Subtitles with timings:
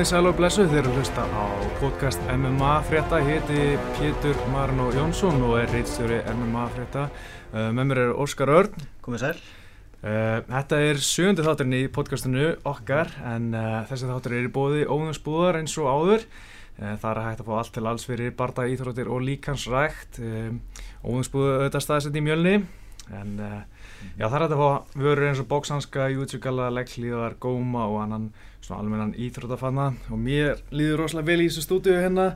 [0.00, 1.44] Komið sæl og blessu þeir eru hlusta á
[1.76, 3.64] podcast MMA frétta, ég heiti
[3.98, 7.02] Pétur Marno Jónsson og er reitstjóri MMA frétta.
[7.52, 8.86] Uh, með mér er Óskar Örn.
[9.04, 9.42] Komið sæl.
[10.00, 14.88] Uh, þetta er sjöndi þátturinn í podcastinu okkar en uh, þessi þáttur er í bóði
[14.88, 16.24] óðinsbúðar eins og áður.
[16.80, 20.22] Það er hægt að fá allt til alls fyrir barda íþróttir og líkansrækt.
[21.04, 22.56] Óðinsbúðu auðvitað staðsett í mjölni
[23.20, 23.36] en
[24.18, 28.30] já það er hægt að fá vörur eins og bóksanska, jútsugalla, legglíðar, góma og annan
[28.60, 32.34] svona almennan íþróttafanna og mér líður rosalega vel í þessu stúdíu hérna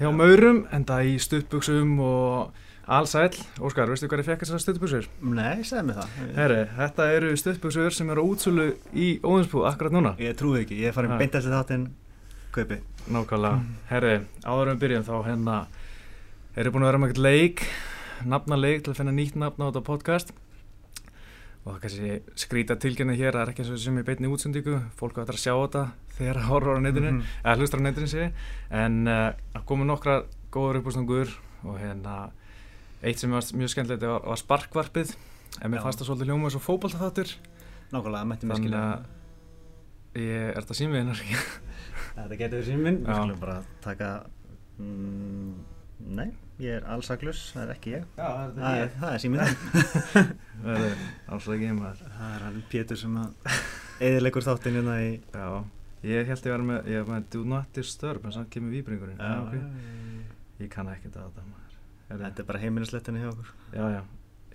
[0.00, 2.52] hjá Maurum en það í stuttbuksum og
[2.84, 3.30] allsæl.
[3.64, 5.06] Óskar, veistu hvað ég fekk þessar stuttbuksur?
[5.24, 6.16] Nei, segð mér það.
[6.36, 10.12] Herri, þetta eru stuttbuksur sem eru útsölu í óðinsbúð akkurat núna.
[10.20, 11.18] Ég trúi ekki, ég er farin Ha.
[11.22, 11.86] beint eftir þáttinn
[12.52, 12.80] kaupi.
[13.08, 13.62] Nákvæmlega.
[13.88, 15.56] Herri, áður en við byrjum þá hérna
[16.56, 17.64] eru búin að vera með eitthvað leik,
[18.24, 20.30] nafnaleik til að finna nýtt nafn á þetta podcast
[21.64, 22.10] og það kannski
[22.44, 25.44] skrýta tilgjörni hér, það er ekki eins og sem í beinni útsendíku, fólk ætlar að
[25.44, 25.84] sjá þetta
[26.18, 27.22] þegar það horfur á netinu, Mhm.
[27.44, 28.32] eða hlustar á netinu sé,
[28.70, 30.18] en uh, það komu nokkra
[30.52, 31.32] góður uppástangur
[31.64, 32.30] og hérna
[33.02, 35.14] eitt sem var mjög skemmtilegt var, var sparkvarpið,
[35.62, 37.34] en mér fannst það svolítið hljóma eins og fótboltaþáttur,
[37.92, 38.84] Nákvæmlega, mætti mér Þannig skilja.
[38.92, 41.36] að- ég er þetta símið hennar ekki.
[42.14, 42.98] Þetta getur síminn.
[43.04, 44.08] Við skulum bara taka...
[44.78, 45.54] Mm,
[46.14, 46.28] nei,
[46.62, 48.04] ég er allsaklus, það er ekki ég.
[48.18, 49.56] Já, Það er, það er síminn.
[50.64, 50.98] Það er
[51.34, 52.02] alls ekki maður.
[52.18, 53.56] það er hann Pétur sem að
[54.08, 55.10] eðilegur þáttinn hérna í...
[55.34, 55.48] Já,
[56.10, 59.18] ég held ég var með, ég var með do not disturb en samt kemur víbringurinn.
[59.18, 59.54] Já, ok.
[60.62, 61.78] Ég kann ekkert að þetta maður.
[62.08, 63.50] Heyrðu, Þetta er bara heimilislettinni hjá okkur.
[63.74, 64.02] Já, já,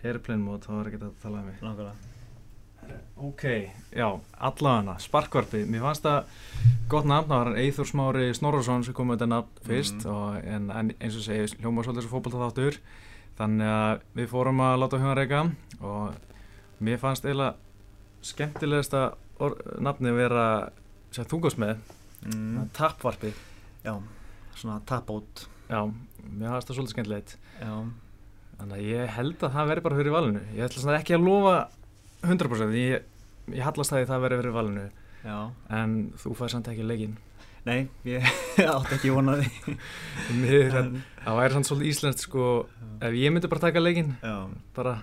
[0.06, 1.60] airplane mode, þá var ekki að tala um mig.
[1.66, 2.09] Nákvæmlega.
[3.20, 3.44] Ok,
[3.92, 4.08] já,
[4.40, 6.24] allavega sparkvarpið, mér fannst það
[6.88, 10.14] gott nafn, það var Eithor Smári Snorrason sem kom með þetta nafn fyrst Mhm.
[10.14, 12.78] og, en, en eins og segi, hljóma svolítið svo fótbolta þáttur
[13.38, 15.42] þannig að við fórum að láta hugan reyka
[15.82, 16.14] og
[16.82, 17.56] mér fannst eiginlega
[18.22, 19.04] skemmtilegasta
[19.80, 20.70] nafni vera
[21.12, 21.78] sem þú góðst með,
[22.26, 22.70] Mm.
[22.76, 23.34] tapvarpið
[23.86, 23.94] Já,
[24.56, 25.46] svona tap-out.
[25.70, 25.86] já,
[26.36, 27.84] mér fannst það svolítið skemmtilegt Já.
[28.60, 31.24] þannig að ég held að það veri bara fyrir valinu ég ætla svona ekki að
[31.24, 31.70] lofa
[32.24, 33.04] 100% ég,
[33.56, 34.86] ég hallast það í það veri fyrir valinu
[35.24, 35.38] Já.
[35.82, 37.18] en þú fær samt ekki leikinn
[37.68, 38.24] Nei, ég
[38.72, 39.50] átti ekki vonaði.
[40.42, 40.72] Mér,
[41.26, 42.44] það væri samt svolítið íslenskt sko
[43.04, 44.36] ef ég myndi bara taka leikinn Já.
[44.78, 44.94] bara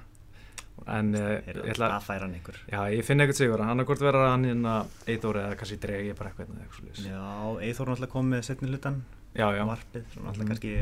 [0.93, 2.57] en uh, Er ég ætla það færa hann ykkur?
[2.73, 4.75] já ég finn eitthvað sigur hann er hvort vera hann hérna
[5.09, 7.23] Eithóri eða kannski dregi bara eitthvað Já,
[7.69, 8.99] Eithor náttúrulega kom með setni hlutan
[9.37, 10.49] já já varpið, alltaf Mhm.
[10.53, 10.75] kannski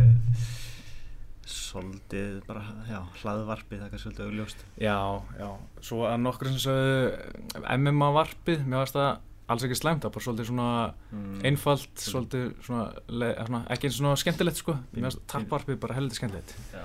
[1.50, 4.64] svolítið bara, já, hlaðvarpið það er svolítið augljóst.
[4.80, 4.96] Já
[5.38, 5.48] já.
[5.84, 9.10] Svo að nokkur sem sögðu MMA varpið mér varst það
[9.52, 10.68] alls ekki slæmt það er bara svolítið svona
[11.12, 11.38] mm.
[11.50, 14.76] einfalt svolítið svona, svona ekki eins svona skemmtilegt sko.
[14.94, 16.54] Mér varst tapvarpið bara heldur skemmtilegt.
[16.72, 16.84] Já,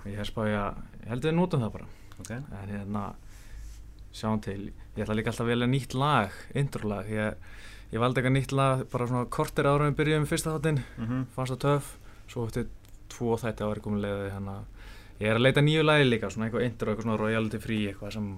[0.00, 1.90] og ég hef spáði að ég held að notum það bara.
[2.20, 2.32] Ok.
[2.34, 3.04] En hérna
[4.14, 7.40] sjáum til, ég ætla líka alltaf að velja nýtt lag introlag, ég,
[7.90, 11.56] ég valdi eitthvað nýtt lag bara svona kortir ára við byrjuðum fyrsta þáttinn, mm fannst
[11.56, 11.94] það töff.
[12.30, 12.68] Svo eftir
[13.14, 14.56] tvo þætti komið leiði hérna,
[15.20, 18.16] ég er að leita nýju lagi líka svona eitthvað intro, eitthvað svona royalty free eitthvað
[18.16, 18.28] sem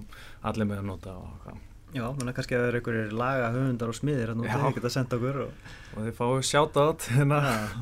[0.49, 1.57] allir með að nota og.
[1.95, 4.55] Já, menna kannski að það eru einhverjir laga höfundar og smiðir hérna Já.
[4.57, 5.67] og þau geta sendt okkur og...
[5.93, 7.37] og þið fáið shoutout hérna,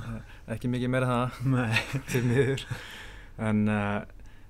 [0.53, 1.79] ekki mikið meira en það.
[2.11, 2.65] Til miður.
[3.49, 4.03] En uh,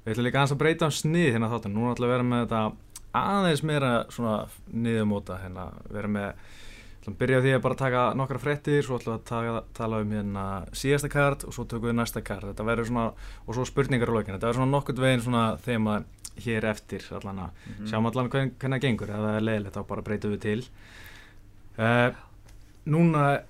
[0.04, 2.28] við ætlum líka aðeins að breyta um snið hérna þáttin, nú ætlum við að vera
[2.28, 2.64] með þetta
[3.16, 4.36] aðeins meira svona
[4.76, 6.52] niðurmóta hérna, vera með
[7.06, 9.64] ætlum að byrja á því að bara taka nokkra fréttir svo ætlum við að taka,
[9.78, 10.46] tala um hérna
[10.76, 12.48] síðasta kart og svo tökum við næsta kart.
[12.50, 13.06] Þetta verður svona,
[13.46, 14.34] og svo spurningar á lokin.
[14.36, 15.98] Þetta verður svona nokkurt veginn svona þema
[16.46, 17.88] hér eftir allan að Mhm.
[17.88, 19.10] sjáum allan hvern, hvernig það gengur.
[19.14, 20.64] Ef það er leiðilegt þá bara breytum við til.
[21.78, 22.12] Uh,
[22.88, 23.42] núna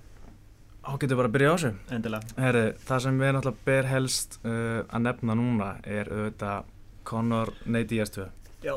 [0.86, 1.72] á getur bara að byrja á þessu?
[1.90, 2.34] Endilega.
[2.38, 6.64] Herri, það sem við náttúrulega ber helst uh, að nefna núna er auðvitað
[7.06, 8.28] Conor 2.
[8.66, 8.76] Já,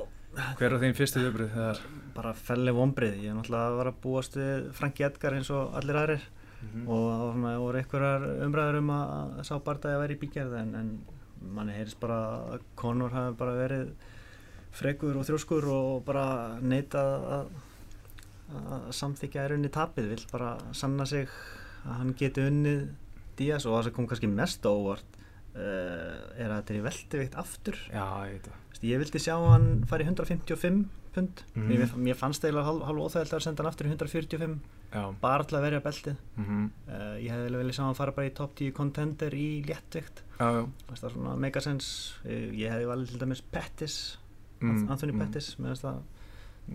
[0.59, 1.79] Hver er þín fyrstu viðbrið þegar?
[2.19, 5.73] Bara felli vombrið Ég er náttúrulega að vera að búast við Franki Edgar eins og
[5.79, 6.27] allir aðrir.
[6.59, 6.89] Mm.
[6.91, 7.05] og
[7.39, 10.89] það voru einhverjar umræður um að sá barndagi að vera í bígerð en, en
[11.55, 12.17] manni heyrist bara
[12.51, 13.93] að Conor hafi bara verið
[14.75, 16.25] frekur og þrjóskur og bara
[16.59, 17.03] neita
[17.37, 17.53] að,
[18.59, 21.31] að samþykja er unni tapið, vill bara sanna sig
[21.85, 22.89] að hann geti unnið
[23.39, 25.19] Díaz og það sem kom kannski mest á óvart
[25.55, 27.77] uh, er að þetta er í veldivikt aftur.
[27.87, 28.81] Já, ég veit það.
[28.89, 30.81] Ég vildi sjá hann fara í 155
[31.19, 31.43] pund.
[31.55, 31.67] Mhm.
[31.69, 34.59] mér, mér fannst það eiginlega hálf, óþægild að senda hann aftur í 145
[34.93, 35.03] Já.
[35.21, 36.15] bara til að verja beltið.
[36.37, 40.23] Mm Uh, ég hefði vel sjá hann fara bara í top 10 contender í léttvikt.
[40.39, 41.89] Já, það er svona megasens
[42.25, 43.99] uh, ég hefði valið til dæmis Pettis
[44.59, 45.19] Mm, Anthony mm.
[45.21, 45.53] Pettis.
[45.55, 46.01] Að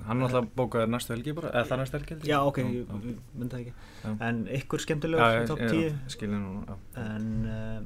[0.07, 3.73] Hann náttúrulega bókaði næstu helgi bara, eða það næstu helgi já ok, myndi það ekki.
[4.05, 4.15] Já.
[4.29, 6.77] en ykkur skemmtilegur í top ég- 10 Skilja núna, já.
[7.05, 7.85] en uh,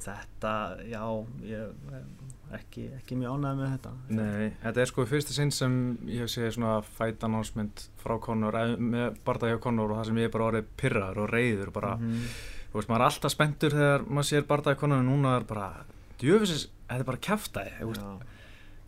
[0.00, 0.54] þetta
[0.88, 1.02] já
[1.44, 1.74] ég,
[2.56, 3.92] ekki, ekki mjög ánægð með þetta.
[4.18, 5.74] Nei, þetta er sko fyrsta sinn sem
[6.08, 10.06] ég hef séð svona fight announcement frá Conor, eða með barndagi á Conor og það
[10.10, 12.24] sem ég er bara orðið pyrraður og reyður og bara, Mhm.
[12.72, 15.44] þú veist, maður er alltaf spenntur þegar maður sér barndagi á Conor og núna er
[15.44, 15.84] bara,
[16.18, 17.18] djöfisins, þetta er bara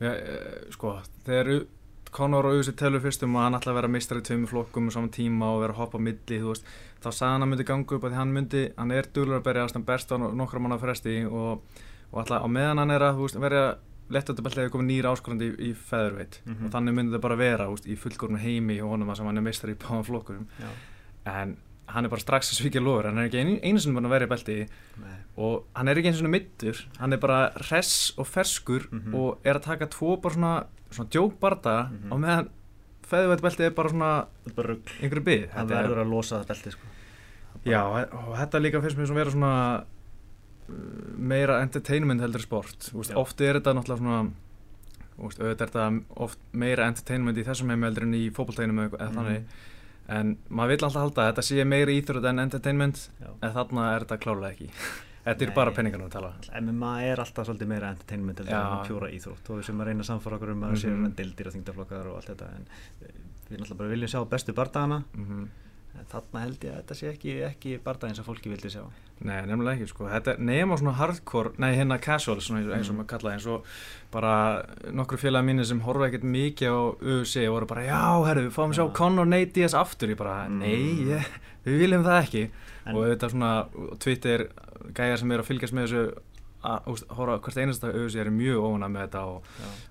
[0.01, 1.67] ja, eh, sko, þegar
[2.13, 4.89] Conor og Uzi telur fyrst um að hann ætla að vera meistrar í tveimur flokkum
[4.89, 6.65] á saman tíma og vera að hoppa milli, þú veist,
[7.01, 9.69] þá sagði hann að myndi ganga upp að hann myndi, hann er duglur að berja
[9.73, 11.63] hann berst á nokkra manna fresti og,
[12.13, 13.77] og alltaf á meðan hann er að, veist, verja
[14.13, 16.67] lettundabellið er komið nýra áskorandi í, í feðurveit Mhm.
[16.67, 19.39] og þannig myndi það bara vera úst, í fullgórnu heimi og honum að sem hann
[19.39, 20.47] er meistar í báðan flokkurum
[21.27, 21.57] en
[21.93, 24.15] hann er bara strax að svíkja lofur hann er ekki einu, einu sinni búin að
[24.15, 24.57] vera í belti
[25.01, 25.17] Nei.
[25.37, 29.15] og hann er ekki einu sinni middur hann er bara hress og ferskur Mhm.
[29.15, 32.13] og er að taka tvo bara svona, svona djókbarda Mhm.
[32.13, 32.49] og meðan
[33.09, 34.27] feðurveit belti er bara svona
[34.57, 36.87] bara einhverju byggð Það verður að losa það belti sko.
[37.65, 39.85] Já, og þetta líka finnst mér svona vera svona
[41.17, 42.91] meira entertainment heldur sport.
[42.95, 44.33] Veist, oft er þetta náttúrulega svona
[45.23, 45.87] veist, auðvitað er þetta
[46.27, 49.15] oft meira entertainment í þessum heimi heldur en í fótbolteginum eða Mhm.
[49.19, 49.43] þannig.
[50.09, 53.29] En maður vill alltaf halda að þetta sé meira íþrótt en entertainment Já.
[53.43, 54.71] en þarna er þetta klálega ekki.
[55.23, 56.33] Þetta er bara penningarnir að tala.
[56.61, 58.47] MMA er alltaf svolítið meira entertainment en
[58.83, 59.51] pjóra íþrótt.
[59.51, 60.81] Og við sem að reyna að samfara okkur um að Mhm.
[60.83, 62.67] séu hérna dildir og þingdaflokkar og allt þetta en
[63.53, 65.51] við náttúrulega bara viljum sjá bestu bardagana mm en
[66.13, 68.85] þarna held ég að þetta sé ekki, ekki bardag eins og fólki vildi sjá
[69.23, 70.09] Nei, nefnilega ekki, sko.
[70.11, 72.97] Þetta er nema svona hardcore, nei, hérna casual, svona eins og- og Mm.
[72.99, 73.65] maður kalla það, eins og
[74.11, 78.49] bara nokkru félagi mínir sem horfa ekkert mikið á UFC og voru bara, já, herru,
[78.49, 78.93] við fáum sjá Já.
[78.95, 80.59] Conor Nate Diaz aftur, ég bara, Mm.
[80.59, 81.25] nei, ég,
[81.65, 82.51] við viljum það ekki.
[82.87, 84.49] En- og þetta svona, á Twitter,
[84.93, 86.19] gæjar sem eru að fylgjast með þessu,
[86.65, 89.43] að horfa hvert einasta UFC eru mjög ónað með þetta og,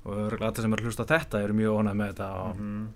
[0.06, 2.56] og örugglega allir sem eru að hlusta á þetta eru mjög ónað með þetta og,
[2.58, 2.88] Mhm.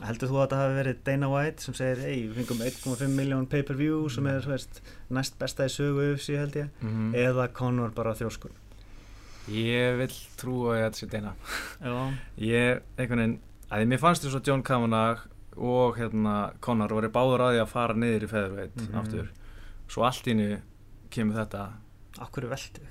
[0.00, 3.46] Heldur þú að þetta hafi verið Dana White sem segir ei, við fengum 1,5 miljón
[3.52, 4.80] pay-per-view sem er veist,
[5.12, 7.12] næst besta í sögu UFC held ég Mhm.
[7.14, 8.50] eða Conor bara þjóskur
[9.50, 11.32] Ég vil trúa að þetta sé deina.
[11.82, 13.38] Já, Ég, einhvern veginn,
[13.72, 15.26] að mér fannst þess að John Kavanagh
[15.56, 18.98] og hérna Conor voru báður að því að fara niður í feðurveit Mhm.
[19.00, 19.28] aftur.
[19.90, 20.60] Svo allt í nu
[21.10, 21.64] kemur þetta,
[22.20, 22.86] akkur er veldi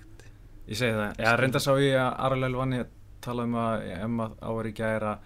[0.69, 2.83] ég segi það, ég reynda sá ég að Aralel Vanni
[3.21, 5.17] tala um að Emma áver í gæra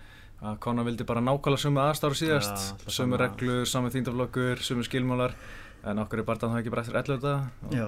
[0.44, 5.36] að Conor vildi bara nákvæmlega sömu aðstáru síðast, alltaf sömu reglur, samu þýndaflokkur, sömu skilmálar,
[5.88, 7.36] en okkur er bara það ekki bara eftir 11 þetta.
[7.72, 7.88] Já,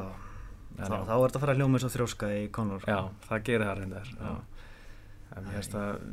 [0.77, 2.95] en, þá, er þetta að fara að hljóma eins og þjóska í Conor sko.
[2.95, 4.11] Já, það gerir það reyndar.
[5.35, 6.03] En mér finnst það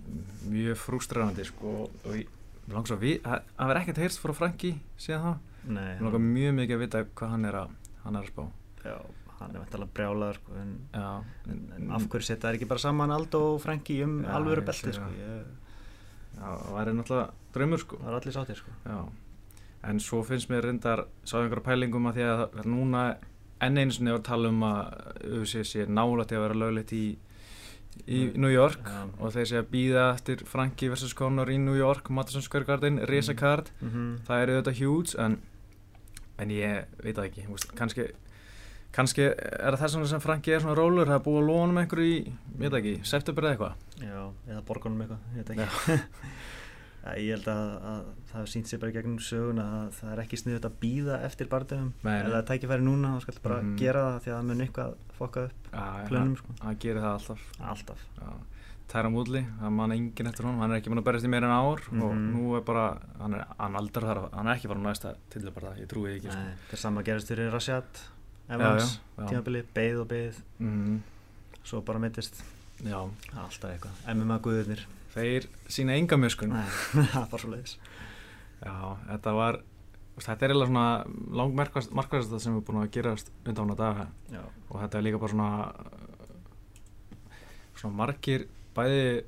[0.50, 2.30] mjög frústrarandi sko, og ég
[2.70, 6.22] svo að við, það það verður ekkert heyrst frá Franki síðan þá Nei, Mér langar
[6.26, 8.42] mjög mikið að vita hvað hann er að, hann er að spá
[8.82, 8.96] já,
[9.38, 13.14] hann er vantilega brjálaður sko, en, en, en af hverju setja það ekki bara saman
[13.14, 15.10] Aldo og Franki um alvöru ég belti sko.
[15.18, 15.44] ég,
[16.38, 18.70] það væri náttúrulega draumur sko það er allir sáttir sko.
[18.86, 18.98] Já,
[19.90, 23.02] en svo finnst mér reyndar sá einhverja pælingum að því að það- núna
[23.62, 27.04] enn einu sinni var að tala um að sé nálægt í að vera löglegt í,
[28.08, 29.02] í New York Já.
[29.20, 31.12] og þeir sé að býða eftir Franki vs.
[31.14, 35.38] Conor í New York Madison Square Garden, Risa Card mm það er auðvitað huge en,
[36.38, 37.46] en ég veit það ekki
[37.76, 38.08] kannski,
[38.92, 41.70] kannski er það þess vegna sem Franki er svona rólur það er búið að lóna
[41.72, 44.20] um einhverju í, ég veit ekki, september eða eitthvað Já,
[44.52, 45.98] eða borgunum eitthvað, ég veit ekki Já,
[47.18, 50.38] Ég held að, að það hefur sínt sér bara gegnum söguna að það er ekki
[50.38, 52.12] sniðut að býða eftir ef nei.
[52.28, 53.72] það er tækifæri núna þá skal bara Mhm.
[53.80, 56.54] gera það því að það mun eitthvað fokka upp það- sko.
[56.62, 58.04] það gerir það alltaf alltaf.
[58.92, 61.46] Tæra Múdli, það mann enginn eftir honum hann er ekki búin að berjast í meira
[61.50, 62.32] en ár og Mhm.
[62.36, 65.72] nú er bara, hann er, hann aldrei þar hann er ekki bara næsta til bara
[65.74, 66.38] það, ég trúi ekki sko.
[66.38, 67.84] Nei, það er sama gerist fyrir Rashad
[68.54, 69.28] Evans, já, já.
[69.32, 71.00] tímabili, beið og beið Mm,
[71.64, 72.42] svo bara mittist
[72.82, 72.98] já,
[73.36, 76.52] alltaf eitthvað, MMA guðurnir þeir sína enga mjöskun
[77.12, 77.76] það bara svo leiðis
[78.62, 78.74] Já,
[79.08, 79.60] þetta var
[80.22, 80.86] þetta er eiginlega svona
[81.40, 85.32] langmarkvæðast sem er búin að gerast undan á daga Já, og þetta er líka bara
[85.32, 85.50] svona
[87.78, 88.44] svona margir
[88.76, 89.22] bæði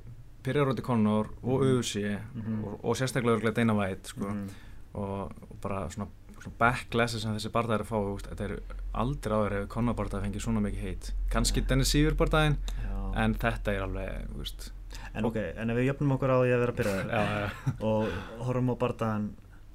[0.45, 1.71] Pyrrjaróti Conor og Mhm.
[1.79, 1.95] UFC
[2.35, 2.63] Mhm.
[2.65, 4.25] og, og sérstaklega örugglega Dana White sko.
[4.29, 4.49] Mhm.
[4.93, 6.07] og, og bara svona,
[6.39, 8.61] svona backlassi sem þessi barðar er að fá þetta er
[9.01, 11.67] aldrei áður ef Conor barðar fengið svona mikið heit kannski Nei.
[11.69, 12.99] Dennis Sýfur barðaðin Já.
[13.23, 14.71] en þetta er alveg úst,
[15.15, 18.45] En ok, en ef við jöfnum okkur á því að vera byrjaður já, já, og
[18.47, 19.25] horfum á bardaðan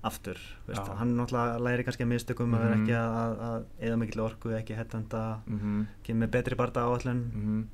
[0.09, 2.85] aftur, veist, hann náttúrulega læri kannski að mistökum að vera Mhm.
[2.85, 7.65] ekki að, að eða mikill orku, ekki hettanda mm kemur með betri barda áallin -hmm.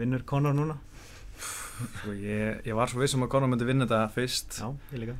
[0.00, 0.78] vinnur Conor núna?
[1.38, 4.58] Sko, ég, ég var svo viss um að Conor myndi vinna þetta fyrst.
[4.60, 5.14] Já, ég líka.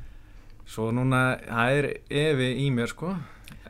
[0.65, 3.15] Svo núna, það er evi í mér sko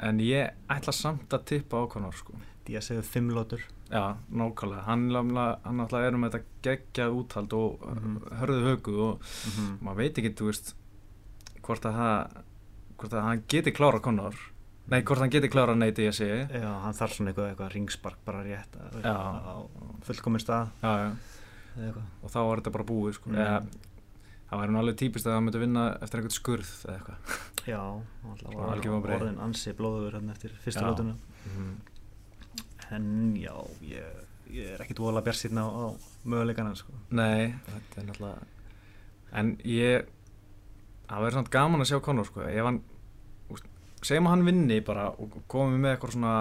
[0.03, 2.33] En ég ætla samt að tippa á Conor sko.
[2.65, 4.83] Díaz hefur fimm lótur Já, nákvæmlega.
[4.85, 8.19] Hann, hann náttúrulega er um þetta geggjað úthald og Mhm.
[8.39, 9.19] hörðu högu og
[9.57, 10.73] mm maður veit ekki, þú veist
[11.63, 12.43] hvort að það
[12.99, 14.35] hvort að hann geti klára Conor.
[14.89, 18.17] Nei, hvort hann geti klára Nate ég segi Já, hann þarf svona eitthvað, eitthvað ringspark
[18.25, 19.65] bara rétt á
[20.05, 20.69] fullkomin stað.
[20.83, 21.11] Já,
[21.77, 21.93] já.
[22.23, 23.29] Og þá var þetta bara búið sko.
[23.29, 23.67] Mm.
[24.49, 27.17] Það væri nú alveg típist að það myndi vinna eftir einhvern skurð eða eitthvað
[27.69, 27.81] Já,
[28.23, 31.15] hann alltaf var orðin ansi blóður hérna eftir fyrsta lótuna
[31.45, 31.73] mm.
[32.89, 33.53] En já,
[33.85, 35.85] ég, ég er ekkit vola bjart síðan á, á
[36.25, 36.95] möguleikana sko.
[37.13, 38.47] Nei, þetta er náttúrulega
[39.39, 40.07] en ég
[41.05, 42.41] það verður svona gaman að sjá Conor sko.
[42.49, 42.79] ef hann
[44.01, 46.33] segjum að hann vinni bara og komi með eitthvað svona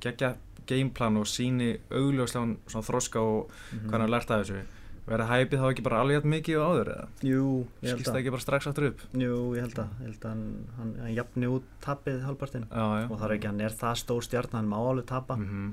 [0.00, 0.30] geggja
[0.70, 3.84] gameplan og síni augljóslega svona þroska og Mhm.
[3.84, 4.62] hvað hann har lært af þessu
[5.10, 7.06] verður hæpið þá ekki bara alveg jafn mikið og áður eða?
[7.26, 7.44] Jú,
[7.82, 9.04] ég held skýrst að það ekki bara strax aftur upp?
[9.24, 10.44] Jú, ég held að, ég held að hann,
[10.78, 13.06] hann, hann jafni út tapið halvpartinn já, já.
[13.10, 15.36] og það er ekki, hann er það stór stjarn hann má alveg tapa.
[15.40, 15.70] Mm mm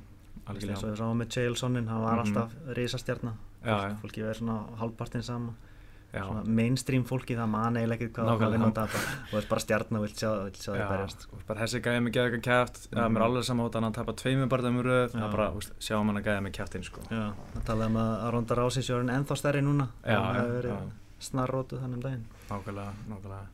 [0.48, 2.22] eins og algjörlega við sáum með Chaelsonin, hann var Mhm.
[2.24, 3.34] alltaf risastjarna.
[3.66, 5.54] Já, já, fólki verður svona halvpartinn sama
[6.58, 9.64] mainstream fólki það man eiginlega ekki hvað það vinna og tapa og það er bara
[9.64, 10.30] stjarn og vilt sjá,
[10.68, 12.98] það berjast og bara þessi gæði með gæði eitthvað kæft mm.
[12.98, 13.14] Mhm.
[13.14, 15.20] mér er alveg saman hótt að hann tapa tveimur barðum röð Já.
[15.20, 17.02] það bara, úst, sjáum hann að gæði með kæftin sko.
[17.12, 20.58] Já, það talaði um að Ronda Rousey sé orðin ennþá stærri núna hann já, hefur
[20.58, 20.80] verið já,
[21.30, 23.46] snarrótuð þannig um daginn nákvæmlega,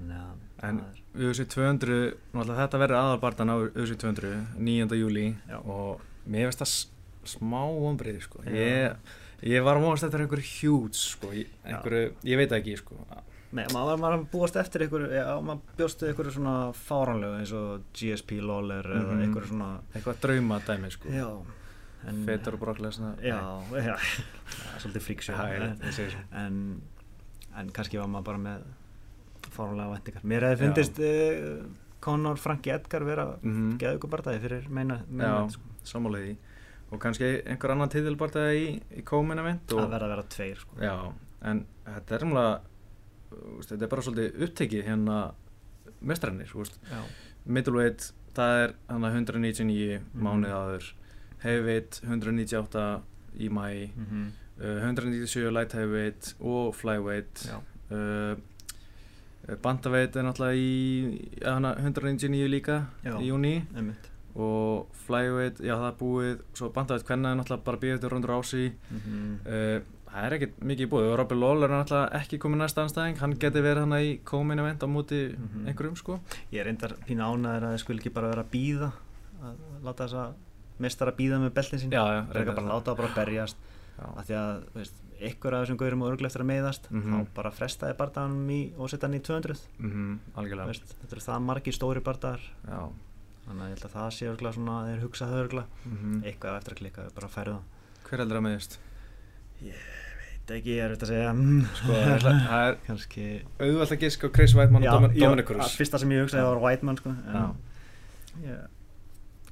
[0.00, 4.96] En- það er, UFC 200, náttúrulega þetta verður aðalbartan á UFC 200, 9.
[4.96, 5.26] júli
[5.64, 6.72] og mér finnst það
[7.36, 8.40] smá vonbreiði sko.
[9.42, 11.30] Ég, var að móðast eftir einhverju hjút sko.
[11.64, 12.96] einhverju, ég veit ekki sko.
[13.52, 17.80] Nei, maður var maður búast eftir ykkur, já, maður bjóstu ykkur svona fáránlegu eins og
[17.92, 19.24] GSP Lawler eða Mhm.
[19.30, 21.08] ykkur svona, eitthvað drauma dæmi sko.
[21.08, 21.26] já,
[22.06, 23.40] en, Fetur og brokklega svona já,
[23.72, 23.96] já,
[24.46, 26.82] það er svolítið fríksjó, Já, ég, en, ég segi svo en,
[27.56, 28.62] en kannski var maður bara með
[29.50, 30.22] fáránlega vendingar.
[30.22, 30.62] Mér hefði Já.
[30.68, 31.66] fyndist uh,
[32.00, 34.08] Conor Frankie Edgar vera mm -hmm.
[34.08, 35.60] barndagi fyrir meina, Já, meina sko.
[35.84, 36.36] sammálaði
[36.90, 40.76] og kannski einhver annan titilbarta í, í Coleman event það verða að vera tveir sko.
[40.82, 40.94] já,
[41.42, 42.60] en þetta er umlega
[43.68, 45.18] þetta er bara svolítið upptekið hérna
[46.00, 46.50] mestrarnir,
[47.46, 50.22] middleweight, það er hann 199 Mhm.
[50.24, 50.92] mánuð áður
[51.44, 53.00] heavyweight 198
[53.38, 54.26] í mæ Mm -hmm.
[54.60, 57.46] uh, 197 light heavyweight og flyweight
[57.90, 58.36] uh,
[59.62, 63.16] bandaveit er náttúrulega í ja, hana 199 líka Já.
[63.20, 63.62] í júni
[64.36, 66.42] og flyweight, já það er búið.
[66.54, 70.54] Svo bandaveit hvernig er náttúrulega bara býðið til Rondur Ási mm uh, það er ekkert
[70.66, 73.84] mikið í búið og Robby Lawler er náttúrulega ekki komið næsta anstæðing hann geti verið
[73.84, 75.66] hann í komin event á móti Mhm.
[75.70, 76.20] einhverjum sko.
[76.52, 78.92] Ég er reyndar pínu ánæður að það skul ekki bara vera að býða
[79.42, 79.56] að
[79.86, 80.32] láta þess að
[80.80, 81.92] mestara býða með beltin sín.
[81.94, 83.56] Já, já, reyndar bara láta það bara berjast.
[84.00, 87.12] Af því að, veist, ykkur af þessum gaurum og örglega eftir að meiðast Mhm.
[87.12, 90.66] þá bara frestaði bardaganum í og setja hann í 200 mm algjörlega.
[90.66, 92.40] Veist, þetta eru það margir stóri bardagar.
[92.66, 92.88] Já,
[93.50, 96.20] þannig að ég held að það sé örglega svona að þeir hugsa það örglega mm
[96.30, 98.78] eitthvað á eftir að klikka, bara færu það hver heldur að meðist?
[99.60, 103.24] Þetta ekki, ég er auðvitað að segja mm, sko, ég það er kannski
[103.60, 106.46] auðvelt að giska á Chris Weidman og Domin- já, Dominic Cruz fyrsta sem ég hugsaði
[106.48, 107.42] var Whiteman sko, Já.
[107.44, 108.56] en, já.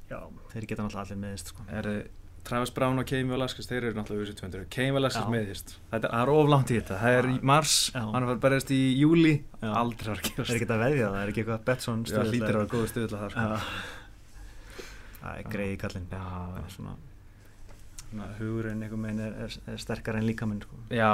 [0.09, 0.19] já,
[0.55, 1.67] þeir geta náttúrulega allir meðist sko.
[1.69, 2.01] er eh,
[2.49, 5.33] Travis Brown og Cain Velasquez þeir eru náttúrulega USA 200 Cain Velasquez Já.
[5.35, 8.01] meðist þetta það er of langt í þetta það er í mars, Já.
[8.15, 9.69] hann er berðist í júli Já.
[9.83, 12.19] aldrei var að gerast þeir geta að veðja það, það er ekki eitthvað Betsson Já,
[12.25, 13.47] hlýtir að vera góð stuðla það sko.
[15.19, 15.77] Það er greið í.
[16.09, 16.95] Það er svona,
[17.99, 20.79] svona hugurinn er, er, er sterkar en líkaminn sko.
[20.95, 21.11] Já,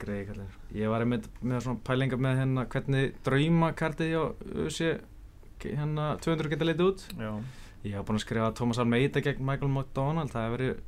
[0.00, 0.58] greið kallir.
[0.78, 4.22] Ég var einmitt með svona pælingar með hérna hvernig draumakartið hjá
[4.62, 4.92] USA
[5.64, 7.08] hérna 200 geta leitið út.
[7.18, 7.32] já,
[7.86, 10.80] Ég hef búin að skrifa Thomas Almeida gegn Michael McDonald, það hefur verið,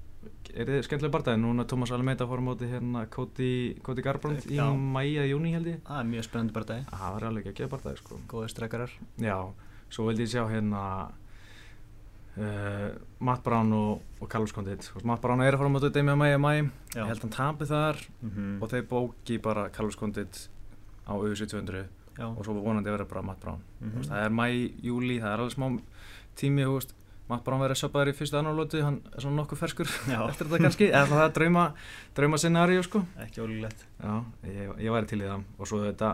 [0.51, 3.53] er skemmtilega barndagi, núna Thomas Almeida fór á móti hérna Cody,
[3.87, 5.79] Cody Garbrandt í mæi eða júni held ég.
[5.87, 8.19] það er mjög spennandi bara dag Það var alveg ekki að barndagi sko.
[8.29, 9.37] góði strekkarar Já,
[9.89, 10.83] svo vildi ég sjá hérna
[12.37, 14.91] uh, Matt Brown og, og Carlos Condit.
[15.07, 16.59] Matt Brown er að fór á móti Demi að mæi að mæi,
[16.95, 17.01] já.
[17.05, 20.43] ég held hann tapið þar mm og þeir bóki bara Carlos Condit
[21.09, 21.87] á UFC 200
[22.19, 22.27] já.
[22.29, 24.47] og svo vonandi verður bara Matt Brown mm það er mæ,
[24.85, 25.71] júli, það er alveg smá
[26.37, 26.95] tími, þú veist,
[27.31, 29.87] Matt Brown verður söpaður í fyrstu annarlóti, hann er svona nokkuð ferskur
[30.31, 31.65] eftir þetta kannski, eða það er drauma
[32.19, 33.05] drauma scenaríu, sko.
[33.23, 33.85] Ekki ólíklegt.
[34.49, 35.45] Ég, ég væri til í það.
[35.59, 36.09] Og svo þetta,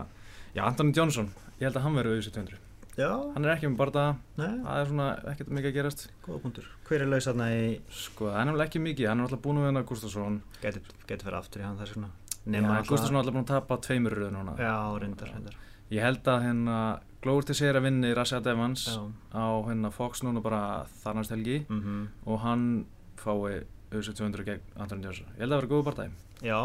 [0.53, 1.31] já, Anthony Johnson.
[1.57, 2.63] Ég held að hann verður UFC 200
[2.97, 4.03] já, hann er ekki með barða,
[4.41, 5.99] nei, það er svona ekkert mikið að gerast.
[6.25, 6.69] Góða punktur.
[6.87, 9.59] Hver er laus þarna í sko, það er nefnilega ekki mikið, hann er alltaf búin
[9.61, 12.09] við hennar Gustafsson getur, fyrir aftur í hann þess vegna.
[12.47, 14.55] Nema náttúrulega- Gustafsson er alltaf búin að tapa tveimur röðu núna.
[14.57, 15.59] Já, reyndar, reyndar.
[15.93, 16.79] Ég held að hérna
[17.27, 19.01] Glóður til sér að vinni Rashad Evans já,
[19.35, 20.61] á hérna Fox núna bara
[21.01, 22.85] þar næst helgi mhm og hann
[23.19, 25.27] fái auðvitað 200 gegn Anthony Johnson.
[25.35, 26.11] Ég held að það vera góð partæði.
[26.47, 26.59] Já,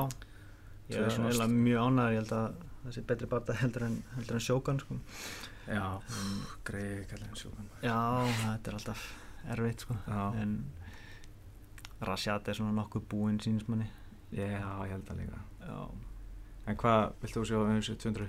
[0.90, 2.54] ég er svona- mjög ánægður, ég held að
[2.84, 4.98] þessi betri barða heldur en, heldur en sjókan sko.
[5.66, 5.84] Já,
[6.66, 7.68] greið kallið sjókan.
[7.82, 7.98] Já,
[8.42, 9.02] þetta er alltaf
[9.56, 9.96] erfitt sko.
[10.06, 10.22] Já.
[10.42, 10.54] en
[12.02, 13.86] Rashad er svona nokkuð búinn sínismanni
[14.32, 14.46] Já,
[14.86, 15.38] ég held að líka.
[15.66, 15.88] Já,
[16.66, 18.28] En hvað viltu þú sjá auðvitað 200?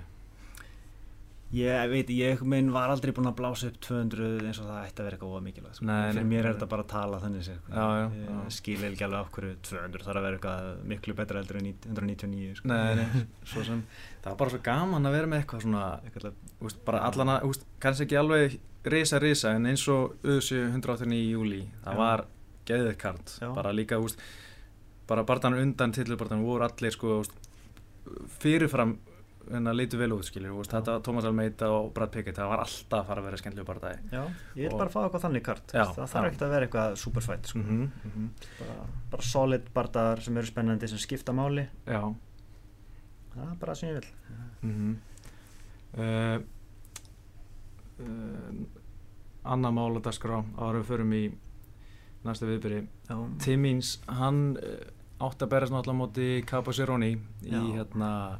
[1.54, 5.02] Ég veit, ég minn var aldrei búinn að blása upp 200 eins og það ætti
[5.02, 5.86] að vera eitthvað óa mikilvægt sko.
[5.86, 7.74] Nei, Fyrir mér er þetta bara að tala þannig sér sko.
[7.76, 8.40] Já, já, já.
[8.56, 12.70] skil ekki alveg hverju 200 þarf að vera eitthvað miklu betra heldur en 199 sko.
[12.72, 13.84] Nei, nei, sem
[14.24, 17.62] það var bara svo gaman að vera með eitthvað svona Eitthvað, úst, bara allan að,
[17.84, 18.58] kannski ekki alveg
[18.90, 22.26] risa risa en eins og auðvitað 189 í júli, það var
[22.68, 23.48] geðið kart, Já.
[23.54, 24.20] bara líka úst,
[25.08, 27.22] bara barðan undan tillubarðan voru allir sko
[28.40, 28.98] fyrirfram
[29.74, 30.72] leitu vel út Já.
[30.74, 33.98] þetta Thomas Almeida og Brad Pickett, það var alltaf að fara að vera skemmtilegu barðaði
[34.12, 34.22] já,
[34.56, 37.50] ég vil bara fá eitthvað þannig kart Já, það þarf ekkert að vera eitthvað superfight
[37.50, 37.58] sko.
[37.58, 38.28] mm -hmm, mm -hmm.
[38.60, 42.14] bara, bara solid bardaðar sem eru spennandi sem skipta máli Já
[43.34, 44.08] það er bara það sem ég vil
[44.62, 44.94] mm -hmm.
[45.98, 46.38] uh,
[48.00, 48.64] uh,
[49.44, 51.24] Anna mál að dagskrá ára við förum í
[52.24, 57.60] næsta viðbyrði já, Timmins, hann uh, átti að berast náttúrulega móti Cabo Cerrone í Já.
[57.76, 58.38] hérna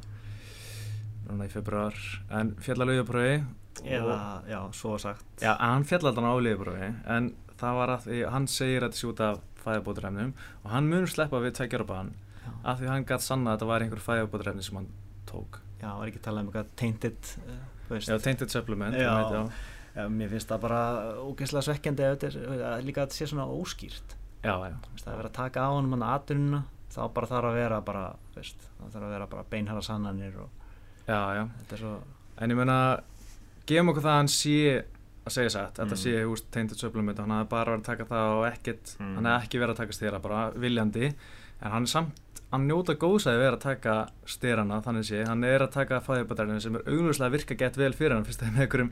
[1.29, 1.97] núna í februar
[2.33, 3.35] en fjallalauðapröfi
[3.83, 8.21] eða, já, svo sagt Já, hann fjall alltaf á auðapröfi en það var að því,
[8.35, 12.49] hann segir að sé út af fæðabóturefnum og hann munur sleppa við tveggjara bann já,
[12.63, 14.91] af því hann gætt sanna að þetta var einhver fæðabóturefni sem hann
[15.29, 17.63] tók já, var ekki að tala um eitthvað tainted uh.
[17.85, 19.09] Já, tainted supplement Já.
[19.11, 19.73] einmitt, já.
[19.95, 20.79] Já, mér finnst það bara
[21.23, 22.23] ógeðslega svekkjandi að
[22.83, 26.05] líka að þetta sé svona óskýrt já, já, það er verið að taka á hann
[26.09, 26.61] aðdununa
[26.95, 28.03] þá bara þarf að vera bara
[28.35, 30.64] veist, þarf að vera bara beinhara sannanir og
[31.07, 31.95] já, já þetta er svo
[32.37, 32.99] En ég meina,
[33.65, 34.55] gefum okkur það að hann sé
[35.25, 36.01] að segja satt, þetta Mm.
[36.03, 39.15] sé úst, tainted supplement og hann hafði bara verið að taka það og ekkert, Mm.
[39.15, 41.05] hann hefði ekki verið að taka stýra bara viljandi,
[41.61, 42.13] en hann er samt
[42.51, 43.95] hann njóta góðs að vera að taka
[44.25, 47.93] styrana þannig sé, hann er að taka fæðibætarinn sem er augljóslega að virka gett vel
[47.93, 48.91] fyrir hann fyrst að með einhverjum,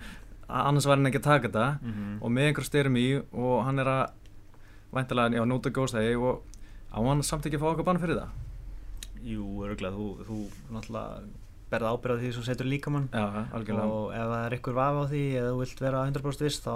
[0.49, 2.17] annars var hann ekki að taka þetta mm -hmm.
[2.23, 4.11] og með einhver styrum í og hann er að
[4.93, 6.43] væntalega, já, njóta góðs það og
[6.93, 8.29] á hann samt ekki að fá okkar bann fyrir það
[9.23, 9.43] Jú,
[11.73, 13.09] berða ábyrða því sem setur líkamann.
[13.13, 13.25] Já,
[13.89, 16.73] og ef það er ykkur vafa á því eða þú vilt vera 100% viss þá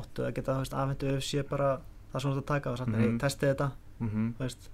[0.00, 1.70] áttu að geta afhentu ef sé bara
[2.12, 3.10] það sem þú ert að taka og sagt, mm Mhm.
[3.10, 4.68] hey, testi þetta mm veist.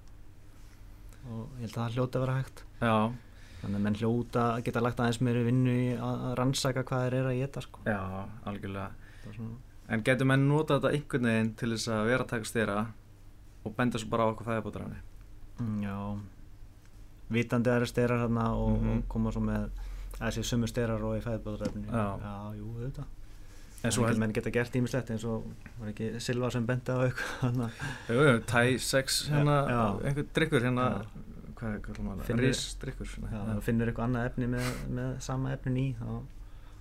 [1.23, 2.63] Og ég held að það hljóti að vera hægt.
[2.83, 2.95] Já,
[3.63, 7.13] þannig að menn hljóta að geta lagt aðeins meiri vinnu í að rannsaka hvað þeir
[7.19, 7.79] eru að geta sko.
[7.87, 7.99] já,
[8.45, 8.91] algjörlega.
[9.89, 12.77] En getur menn nota þetta einhvern veginn til þess að vera að taka styrra
[13.65, 14.99] og benda svo bara á okkur fæðabótarafni?
[15.59, 15.95] Mm, já
[17.33, 18.97] vitandi að það eru styrar hérna og, Mhm.
[18.97, 19.69] og koma svo með
[20.19, 22.53] þessi sumu styrar og í fæðbóðrefni Já.
[22.59, 23.05] jú, þetta
[23.83, 24.17] En svo held...
[24.21, 25.43] menn geta gert ímislegt eins og
[25.79, 29.81] var ekki Silva sem bendi á eitthvað tæ, sex, hérna, Já.
[30.07, 30.85] einhver drikkur, hérna,
[31.57, 33.09] hvað, er Finnur- rís drikkur,
[33.61, 36.21] finnur eitthvað annað efni með, með sama efnin í þá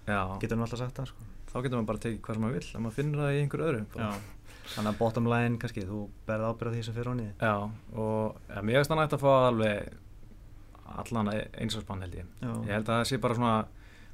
[0.07, 1.27] já, getur hann alltaf sagt það sko.
[1.53, 3.65] þá getur maður bara tekið hvað sem maður vill, ef maður finnur það í einhver
[3.67, 3.83] öðru.
[4.73, 7.55] þannig að bottom line kannski þú berð ábyrða því sem fyrir honni Já,
[7.99, 9.93] og ja, mér finnst það nægt að fá alveg
[11.03, 12.27] allan einsvarsbann held ég.
[12.43, 13.55] já, Ég held að það sé bara svona,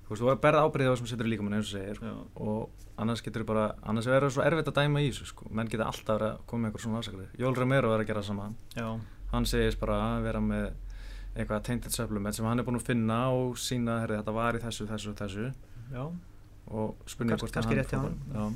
[0.05, 2.71] þú veist, þú berð ábyrðið á sem setur líka mann eins og segir, já, og
[2.99, 5.87] annars getur bara, annars er það svo erfitt að dæma í þessu, sko, menn geta
[5.87, 7.29] alltaf verið að koma með einhver svona afsakrið.
[7.39, 8.49] Jól Romero er að gera það sama.
[8.75, 8.89] já,
[9.33, 10.71] hann segist bara að vera með
[11.39, 14.63] eitthvað tainted supplement sem hann er búinn að finna og sína að þetta var í
[14.65, 15.53] þessu, þessu þessu.
[15.93, 16.03] Já,
[16.69, 18.49] og spurning hvort að kannski hann já,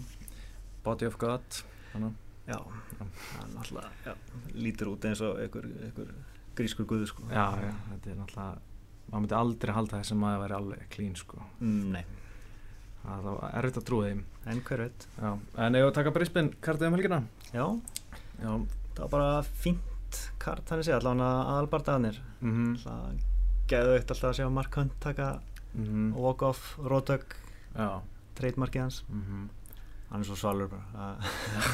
[0.85, 2.17] body of God þannig,
[2.49, 2.59] já.
[2.99, 4.15] Hann alltaf já,
[4.59, 6.11] lítur út eins og einhver, einhver
[6.59, 7.25] grískur guðu sko.
[7.31, 8.59] já, já, þetta er náttúrulega
[9.13, 12.05] maður myndi aldrei halda þessum maður væri alveg clean sko, mm, nei,
[13.03, 14.23] það var erfitt að trúa þeim.
[14.53, 15.07] En hver veit.
[15.19, 15.31] Já,
[15.67, 17.21] en ef við taka Brisbane kartið um helgina?
[17.53, 17.67] Já,
[18.43, 18.53] já,
[18.97, 22.21] það var bara fínt kart þannig sé, allavega aðalbardagarnir.
[22.41, 22.77] Mhm.
[22.83, 23.23] Það
[23.73, 25.29] geðveikt alltaf að sjá Mark Hunt taka
[25.75, 27.37] mhm, walk off, rótök,
[28.39, 29.03] trademarkið hans.
[29.09, 29.49] Mhm.
[30.11, 31.17] Hann er svo svalur bara.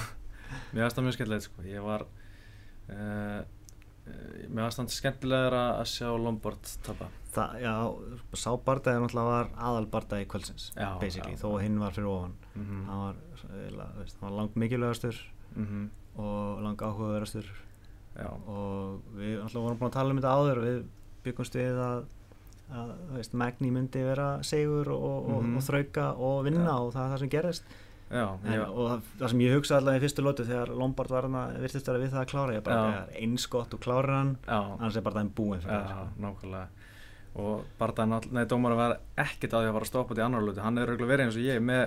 [0.72, 2.04] Mér það mjög skemmtilegt sko, ég var
[2.88, 3.40] uh,
[4.48, 7.72] Mér varst það skemmtilegur að sjá Lombard tapa það, já,
[8.40, 11.40] sá bardagi náttúrulega var aðalbardagi kvöldsins Já, basically, já.
[11.42, 13.16] þó að hinn var fyrir ofan mm hann var,
[14.00, 15.18] veist, var langt mikilvægastur
[15.56, 15.88] -hmm.
[16.16, 17.44] og lang áhugaverastur
[18.18, 20.78] Já, og við náttúrulega vorum búin að tala um þetta áður við
[21.24, 22.04] byggumst við að,
[22.72, 25.56] að veist, Magni myndi vera segur og, og, Mhm.
[25.56, 26.78] og þrauka og vinna Já.
[26.80, 27.64] og það er það sem gerist
[28.10, 31.28] já, en, og það, það sem ég hugsaði allavega í fyrstu lótu þegar Lombard var
[31.28, 34.18] hann virtist vera við það að klára ég bara, það er eins gott og klára
[34.22, 34.34] hann
[34.78, 36.68] annars er bara það búinn fyrir já, nákvæmlega.
[37.38, 40.42] Og Bardan, nei, dómar var ekkert á því að fara að stoppa þetta í annar
[40.42, 41.84] luti hann hefur örugglega verið eins og ég með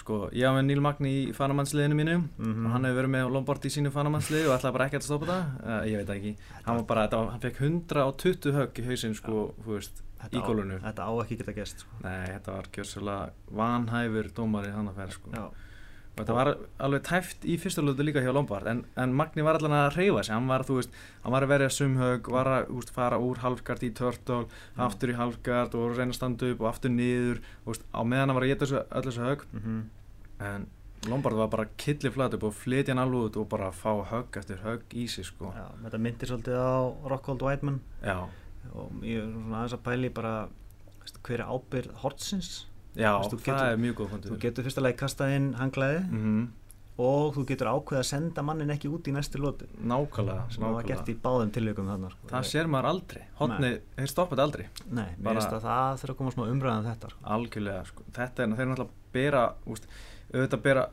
[0.00, 2.64] sko, ég var með Neil Magni í fanamannsliðinu mínu Mhm.
[2.66, 5.26] og hann hefur verið með Lombard í sínu fanamannsliði og ætlaði bara ekkert að stoppa
[5.30, 5.44] það.
[5.62, 6.32] Uh, ég veit það ekki,
[6.64, 9.44] hann var bara, þetta hann fekk 120 högg í hausinn sko,
[10.24, 10.80] þetta í á, gólfinu.
[10.86, 12.00] þetta á ekki geta gest sko.
[12.02, 15.52] nei, þetta var gjössalega vanhæfur dómar í hann að ferð sko
[16.14, 16.50] og þetta var
[16.86, 20.22] alveg tæft í fyrsta lötu líka hjá Lombard en, en Magni var allan að reyfa
[20.22, 23.82] sig hann var, veist, hann var að verja sumhög var að úst, fara úr halfgard
[23.82, 24.44] í törtól
[24.86, 28.38] aftur í halfgard og reyna að standa upp og aftur niður, úst, á meðan hann
[28.38, 29.82] var að geta öll þessu hög mm -hmm.
[30.52, 30.70] en
[31.10, 34.38] Lombard var bara killi flat upp og flytja hann alveg út og bara fá högg
[34.40, 35.52] eftir högg í sig sko.
[35.52, 36.72] Já, þetta myndir svolítið á
[37.10, 38.28] Rockhold Whiteman Já,
[38.72, 40.34] og ég er svona aðeins að pæli bara
[41.02, 44.64] veist, hver er ábyrð hortsins já Veist, það getur- er mjög góð fundur þú getur
[44.64, 46.44] fyrst að leið kastað inn hanglaði mm
[46.94, 50.74] og þú getur ákveð að senda mannin ekki út í næstu lótu Nákvæmlega, sem það
[50.76, 52.28] var gert í báðum tilvíkum þarna sko.
[52.30, 54.66] Það sér maður aldrei, hotni, þeir stoppa þetta aldrei.
[54.94, 57.18] Nei, mér bara- finnst að það þurfa að koma smá umræðan þetta sko.
[57.34, 58.02] algjörlega sko.
[58.14, 59.88] þetta er, þeir náttúrulega bera úst,
[60.32, 60.86] auðvitað bera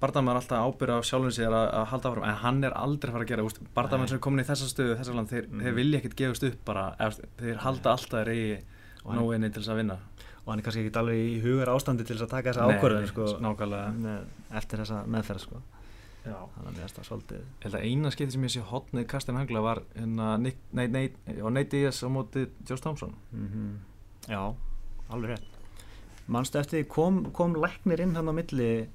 [0.00, 3.10] Bardamenn er alltaf ábyrða á sjálfum sér að, að halda áfram en hann er aldrei
[3.12, 5.60] fara að gera úst, Bardamenn sem er komin í þessa stöðu þessa land, þeir, Mhm.
[5.64, 8.24] þeir vilja ekkert gefast upp bara, eða, þeir halda alltaf
[9.14, 9.98] hann- nóinni til þess að vinna.
[10.46, 12.78] og hann er kannski ekki alveg í hugar ástandi til þess að taka þessa Nei,
[12.78, 13.24] ákvörðin sko,
[13.92, 14.24] með,
[14.56, 15.62] eftir þessa meðferð sko.
[16.28, 19.78] Þannig að það svolítið held að eina skipti sem ég sé hotnið Kastin Hangla var
[19.96, 23.14] hérna Nate Diaz á móti Josh Thompson.
[23.32, 23.78] Mm
[24.28, 24.54] Já,
[25.10, 25.44] alveg rétt.
[26.28, 28.88] Manstu eftir kom, kom læknir inn hann á milli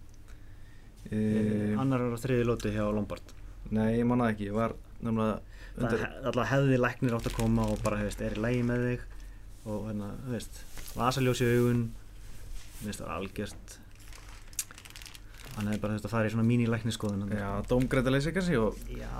[1.12, 3.34] e, annar og þriði lóti hjá Lombard.
[3.72, 5.39] Nei, ég manna ekki, var nefnilega
[5.74, 8.63] Það undir, he- alltaf hefði læknir átt að koma og bara, hefist, er í lægi
[8.68, 9.06] með þig?
[9.66, 10.60] Og hérna, þú veist
[10.96, 11.84] vasaljós í augun.
[12.84, 13.80] Það algjört
[15.56, 18.58] hann hefði bara þurft að fara í svona mín í lækniskoðun Já, dómgreita leysi kannski
[18.58, 19.12] og Já,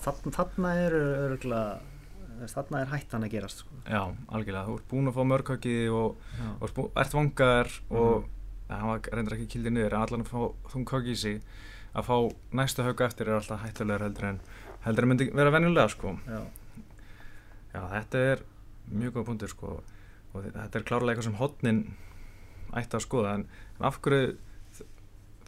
[0.00, 3.76] þarna, þarna er örgulega þarna er hættan að gerast sko.
[3.84, 4.00] Já,
[4.32, 6.16] algjörlega, þú ert búin að fá mörghöggi og,
[6.62, 8.24] og ert vangar og Mhm.
[8.24, 8.37] ja,
[8.68, 11.40] hann var reyndar ekki kildið niður en allan að fá þunghöggi í sig
[11.96, 12.16] að fá
[12.60, 14.40] næsta högg eftir er alltaf hættulegur heldur en
[14.84, 16.40] heldur en myndi vera venjulega sko Já.
[17.74, 18.42] Já, þetta er
[18.92, 19.72] mjög góð punktur sko
[20.34, 21.80] og þe- þetta er klárlega eitthvað sem hotnin
[22.76, 23.46] ætti að skoða en
[23.80, 24.36] af hverju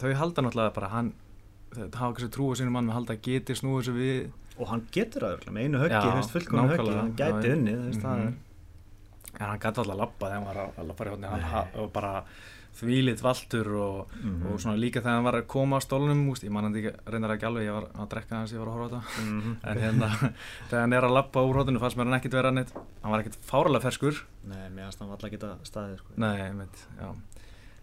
[0.00, 1.12] þau halda náttúrulega bara hann
[1.76, 4.30] hafa kannski trú á sínum mann að halda að geti snúið þessu við
[4.60, 8.16] og hann getur það með einu höggi, Já, veist, fullkomna höggi hann gæti veist, það
[8.16, 8.26] Mhm.
[8.26, 11.92] er en hann gæti alltaf að labba þegar hann var að, labba í hotni og
[11.92, 12.24] bara
[12.78, 14.46] þvílitt valtur og, Mhm.
[14.52, 16.92] og svona líka þegar hann var að koma að stólunum úst, ég man hann ekki,
[17.06, 19.56] reyndar ekki alveg ég var að drekka hans, ég var að horfa á þetta Mhm.
[19.64, 20.08] en hérna,
[20.70, 23.20] þegar hann er að labba úr hotinu fannst mér hann ekkit vera neitt hann var
[23.22, 26.12] ekkit fáralega ferskur Nei, mér finnst hann alltaf geta staðið sko.
[26.16, 27.12] Nei, mitt, já.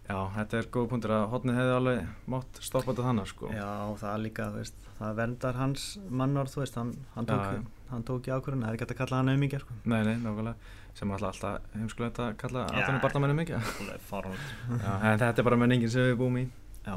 [0.08, 3.50] Já, þetta er góð punktur að hotnið hefði alveg mátt stoppa þetta þannig, sko.
[3.52, 8.02] Já, það líka, veist, það verndar hans mannorð, þú veist, hann, hann, tók, Já, hann
[8.08, 9.74] tók í ákvörðun, það er ekki hægt að kalla hann auðmíkja, sko.
[9.84, 10.54] Nei, nei, nákvæmlega.
[10.98, 12.80] Sem alltaf alltaf heimskulegt að kalla Já.
[12.80, 13.68] aðtunni barndamennu mikið.
[13.84, 14.54] Alveg fáránlegt.
[14.82, 16.44] Já, en þetta er bara menningin sem við búum í.
[16.88, 16.96] Já.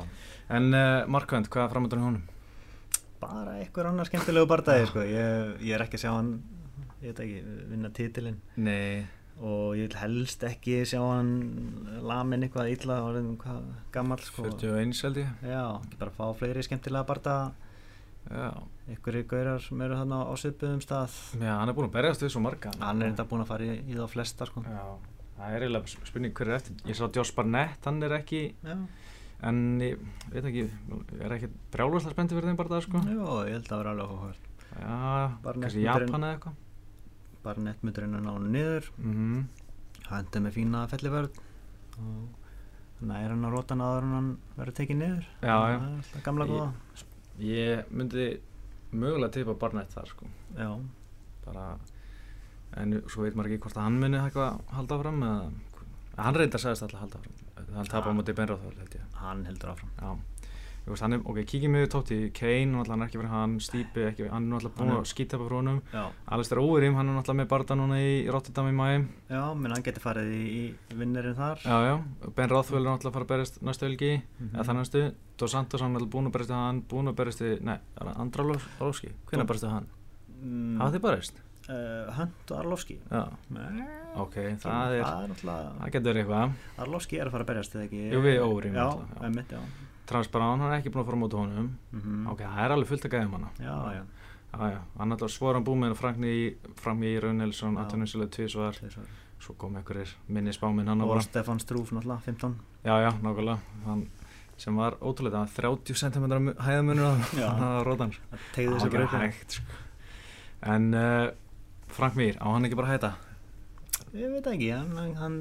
[0.57, 2.23] En uh, Markvönd, hvað er framöndan í honum?
[3.21, 5.05] Bara einhver annar skemmtilegu bardagi, sko.
[5.05, 6.31] Ég, ég er ekki að sjá hann,
[7.03, 8.39] ég veit ekki, vinna titilinn.
[8.57, 9.03] Nei,
[9.41, 11.29] Og ég vil helst ekki sjá hann
[12.05, 13.63] lamin eitthvað illa, orðin hvað
[13.95, 14.43] gammal, sko.
[14.49, 15.31] 41 held ég.
[15.49, 17.69] Já, ekki bara fá fleiri skemmtilega bardaga, Já.
[18.29, 21.15] Einhverjir gaurar sem eru þarna á svipuðum stað.
[21.41, 22.71] Já, hann er búin að berjast við svo marga.
[22.79, 24.63] Hann er enda búinn að fara í, í þá flesta, sko.
[24.63, 24.85] Já,
[25.37, 26.75] það er eiginlega spurning hver er eftir.
[26.85, 28.75] Ég sá Josh Barnett, hann er ekki, Já.
[29.49, 29.97] en ég
[30.31, 30.67] veit ekki,
[31.19, 33.01] er ekki brjálvarslega spenntið fyrir þeim barndag, sko?
[33.09, 34.51] Jó, ég held að það vera alveg áhugavert.
[34.71, 36.59] Já, Barnett kannski Japan eða eitthvað.
[37.41, 39.47] bara nettmyndurinn að ná hann niður Mhm.
[40.07, 41.31] hann endur með fína fellivörð
[41.97, 42.29] og
[43.01, 43.11] hann
[43.45, 45.79] að róta hann áður en hann verður tekið niður Já, já.
[47.41, 48.25] Ég- myndi
[48.93, 50.25] mögulega tippa Barnett þar sko.
[50.57, 50.69] Já,
[51.45, 51.65] bara
[52.77, 55.51] en svo veit maður ekki hvort að hann muni eitthvað halda áfram eða
[56.25, 57.37] hann reyndar sagðist alltaf halda áfram.
[57.75, 59.01] Hann tapa á móti Benráþór held ég.
[59.21, 59.89] Hann heldur áfram.
[59.99, 60.17] Já
[60.89, 64.05] veist, hann er, ok, kíkjum við tótti Kane, náttúrulega hann er ekki verið hann, Stípi
[64.09, 65.81] ekki, hann er náttúrulega búin að skýta upp honum.
[65.93, 68.87] Já, Alistair Óverim, hann er náttúrulega með Barda núna í Rotterdam í mæ
[69.29, 71.61] já menn hann getur farið í, í vinnirinn þar.
[71.61, 71.95] Já, já,
[72.35, 74.49] Ben Rothwell er náttúrulega að fara að berjast næstu helgi, Mhm.
[74.55, 75.03] eða þannig næstu.
[75.37, 77.77] Dos Santos, hann er búin að berjast við hann búin að berjast við, nei,
[78.17, 79.87] Andra Lóski hvernig berjast við hann?
[80.43, 81.33] mm, Hafa þið berjast?
[81.69, 82.97] uh, Hunt og Arlovski.
[84.17, 86.51] Ok, það er það er það getur verið eitthvað.
[86.83, 88.01] Arlovski er að fara að berjast eða ekki?
[88.11, 88.73] Jú, við Óverim
[90.11, 91.71] Transparán, hann er ekki búin að fara móti honum.
[91.91, 92.27] Mhm.
[92.33, 93.51] ok, það er alveg fullt að gæðum hana.
[93.59, 94.03] Já, já,
[94.51, 96.37] já, já, hann alltaf svoran búið með í,
[96.75, 97.83] fram í Raun Nilsson, Já.
[97.85, 99.05] Antonio Silla tvísvar tvisvar.
[99.41, 103.57] svo kom einhverjir minni spáminn hann og Stefan Strúf náttúrulega 15 já, já, nákvæmlega.
[103.85, 104.03] Hann
[104.61, 106.25] sem var ótrúlega, það var 30 cm
[106.61, 107.47] hæðamunur á Já.
[107.57, 109.79] það var ekki hægt sko.
[110.61, 111.31] en uh,
[111.91, 113.11] Frank Mýr, á hann ekki bara að hætta?
[114.13, 115.37] Ég veit ekki, hann, hann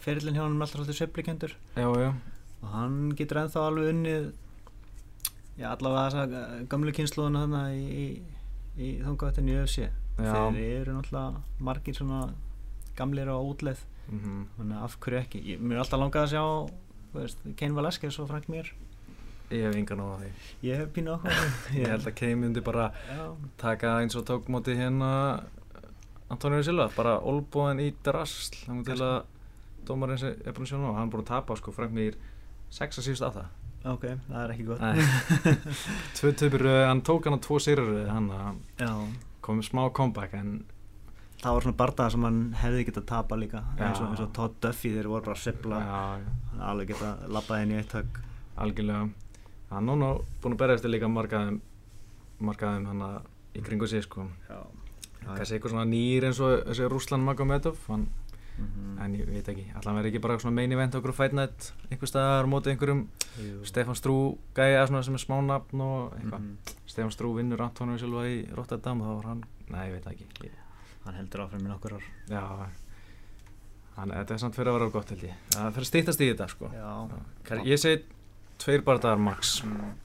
[0.00, 2.10] ferillin hjá hann er alltaf svolítið sveiflikendur já, já,
[2.60, 4.28] og hann getur ennþá alveg unnið
[5.60, 8.06] já, allavega þessa eh, gömlu kynsluðuna þarna í, í,
[8.76, 9.88] í þungavættinu í
[10.20, 10.34] Já.
[10.52, 12.20] þeir eru náttúrulega margir svona
[12.98, 13.82] gamlir á útleið.
[14.10, 18.18] Mm þannig að af hverju ekki, ég, mér er alltaf langað að sjá Kane Velasquez
[18.20, 18.72] og Frank Mir.
[19.50, 20.28] Ég hef engan á því.
[20.62, 21.30] Ég hef pínu áhuga
[21.80, 25.42] ég held að Kane myndi bara Já, taka eins og tók móti hérna
[26.30, 29.24] Antonio Silva, bara olbúðan í drasl, þannig til að
[29.88, 32.18] dómarinn sem er búin að sjá nú, hann er búin að tapa sko Frank Mir
[32.70, 33.48] 6 að síðust af það
[33.90, 34.82] ok, það er ekki gott.
[36.18, 38.28] Tvö töpur, röð, hann tók hann á tvo sýrur hann
[39.40, 40.50] komið smá comeback en
[41.40, 44.58] það var svona bardaða sem hann hefði getað tapa líka eins og, eins og Todd
[44.60, 46.02] Duffy þeir voru bara að sefla já,
[46.50, 48.20] hann alveg getað labbað inn í eitt högg.
[48.60, 49.06] Algjörlega.
[49.70, 50.10] Hann er núna
[50.42, 51.60] búin að berjast líka markaðum
[52.44, 53.16] markaðum hann að
[53.56, 54.26] í kringu sig sko.
[54.50, 54.60] Já,
[55.24, 58.08] kannski eitthvað svona nýr eins og þessi Rúslan Magomedov hann,
[58.58, 58.98] Mhm.
[59.00, 62.44] en ég veit ekki, allan verði ekki bara svona main event okkur Night einhver staðar
[62.44, 63.06] á móti einhverjum?
[63.40, 63.64] Jú.
[63.64, 66.40] Stefan Strú gæja svona sem er smá nafn og eitthvað.
[66.40, 66.56] Mhm.
[66.86, 70.26] Stefan Strú vinnur Antonio Silva í Rotterdam þá var hann, nei ég veit ekki.
[70.44, 70.50] Ég,
[71.04, 72.02] Hann heldur áfram í nokkur ár.
[72.28, 72.66] Já.
[73.96, 75.34] Hann, þetta er samt fyrir að vera gott held ég.
[75.50, 76.70] Það fyrir að stýttast í þetta sko.
[76.74, 77.08] Já,
[77.44, 78.02] Kann- ég segi
[78.60, 79.60] tveir bardagar max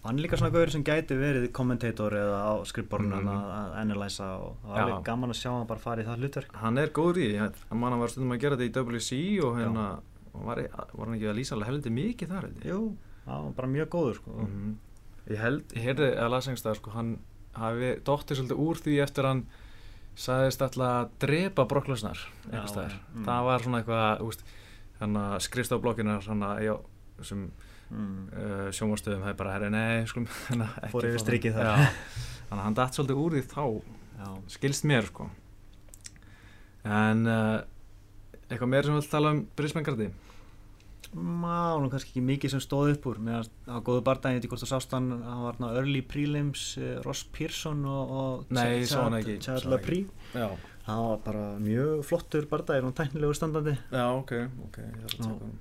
[0.05, 3.29] Hann er líka svona gauður sem gæti verið kommentator eða á skrifborðinu Mhm.
[3.29, 4.83] að, analysa og það Já.
[4.85, 7.79] alveg gaman að sjá hann bara fara í það hlutverk hann er góður í, hann
[7.79, 9.85] man hann var stundum að gera þetta í WC og hérna
[10.33, 10.57] var,
[10.93, 12.79] var hann ekki að lýsa alveg heldur mikið þar Jú,
[13.25, 14.31] það var bara mjög góður sko.
[14.31, 14.75] Mhm.
[15.29, 17.19] ég held, ég heyrði að lasengstað sko, hann
[17.55, 19.45] hafi dóttið svolítið úr því eftir hann
[20.15, 22.19] sagðist alltaf að drepa Brock Lesnar
[22.51, 22.93] einhvers staðar.
[23.15, 23.25] mm.
[23.25, 24.43] það var svona eitthvað úst,
[24.99, 25.77] hann skrifst á
[26.29, 26.75] hann já,
[27.21, 27.51] sem
[27.95, 28.17] mm.
[28.35, 30.27] uh, sjónvarstöðum er bara, herri, nei, skulum
[30.65, 31.71] ekki Fór yfir strikið það.
[31.71, 31.95] þar.
[32.45, 33.63] Þannig að hann datt svolítið úr því þá.
[34.15, 35.29] Já, skilst mér, sko.
[36.85, 37.57] En uh,
[38.45, 40.11] eitthvað meira sem við tala um Brisbane Gardi
[41.15, 43.19] Má, nú kannski ekki mikið sem stóð upp úr.
[43.23, 46.01] Meðan var góðu bardagi, ég veit ekki hvort þú sást hann hann var hann early
[46.03, 49.37] prelims uh, Ross Pearson og, og Nei, Chad- sá hann ekki,
[49.71, 50.49] Laprie já,
[50.87, 53.77] það var bara mjög flottur bardagi, hún tæknilegur standandi.
[53.93, 54.33] Já, ok,
[54.67, 55.55] ok ég þarf að tjekka hann.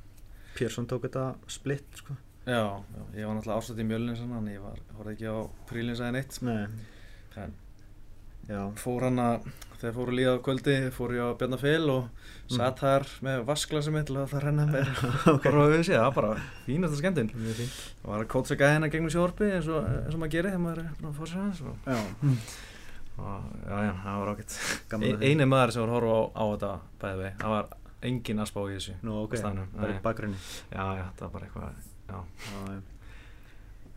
[0.54, 2.16] Pearson tók þetta splitt sko.
[2.44, 5.36] Já, já, ég var náttúrulega ástætt í mjölnins en ég var, horfði ekki á
[5.70, 6.40] prílins eða neitt.
[6.44, 6.66] Nei,
[7.40, 7.54] en
[8.50, 9.46] já, fór hann að
[9.80, 12.08] þegar fóru líða á kvöldi fór ég á Bjarnafél og
[12.44, 12.58] Mm.
[12.58, 14.88] satt þar með vasklasi mitt að það renna mér.
[15.46, 16.32] Bara við séð, það var bara
[16.66, 17.78] fínasta skemmtinn mjög fínt.
[18.02, 20.90] Það var að kótsa gæðina gegnum sjórpi eins og, og maður gerir þegar maður er
[21.08, 21.96] að fóra sér hans og, Já,
[23.16, 24.42] og já, já, það var
[24.92, 27.54] gaman e að eini maður sem var að horfa á, á þetta bæði við, það
[27.54, 27.72] var
[28.10, 29.68] engin að spá í þessu Nú, ok, á staðnum.
[29.78, 30.40] bara í bakgrunni.
[30.72, 31.70] Já, já, það var bara eitthvað
[32.08, 32.18] já.
[32.50, 32.82] Já,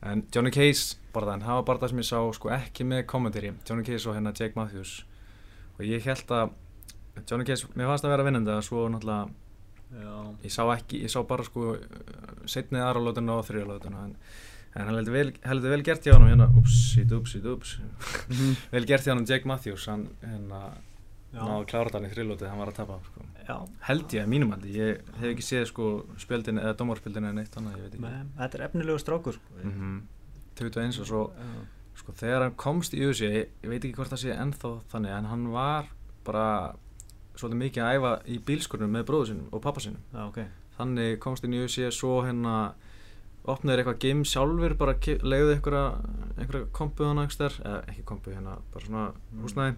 [0.07, 3.49] En Johnny Case barðan, það var bara það sem ég sá sko ekki með kommentari,
[3.65, 4.91] Johnny Case og hérna Jake Matthews.
[5.79, 6.51] Og ég held að
[7.27, 9.31] Johnny Case, mér fannst að vera vinnandi að svo náttúrulega,
[9.87, 11.77] Já, ég sá ekki, ég sá bara sko
[12.45, 14.15] setnið aðra lótuna og þrjá lótuna en,
[14.75, 17.77] en hann heldur vel, heldur vel gert hjá hann hérna, upsit, upsit, ups
[18.73, 20.59] vel gert hjá hann Jake Matthews hann hérna
[21.33, 21.41] Já.
[21.43, 23.25] náðu að klára hann í þrjulótið, hann var að tapa sko.
[23.47, 23.55] já
[23.87, 25.87] held ég, mínum haldi, ég hef ekki séð sko
[26.17, 29.57] spjöldin eða dómarspjöldin eða neitt annað, ég veit ekki Men, Þetta er efnilegu strákur sko.
[29.63, 29.99] mm -hmm.
[30.57, 31.65] 21 og svo Já.
[31.95, 35.11] sko þegar hann komst í UFC ég, ég veit ekki hvort það sé ennþá þannig
[35.17, 35.85] en hann var
[36.23, 36.75] bara
[37.35, 40.39] svolítið mikið að æfa í bílskurnum með bróðu sinum og pappa sinum Já, ok
[40.77, 42.73] þannig komst inn í UFC svo hérna
[43.47, 45.53] opnaði eitthvað game sjálfur bara leigði
[46.37, 49.41] einhverja kompu ekstar eða ekki kompu hérna bara svona Mm.
[49.43, 49.75] húsnæði.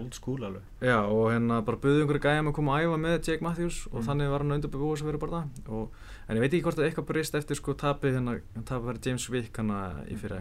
[0.00, 0.62] Old school alveg.
[0.80, 4.00] Já og hérna bara buðið einhverja gæjum að koma að æfa með Jake Matthews og
[4.00, 4.06] Mm.
[4.08, 5.90] þannig var hann undirbúið sem verið bara það og,
[6.28, 9.28] en ég veit ekki hvort það eitthvað breyst eftir sko tapið hérna tapið verið James
[9.30, 9.70] Wick hann
[10.10, 10.36] í fyrir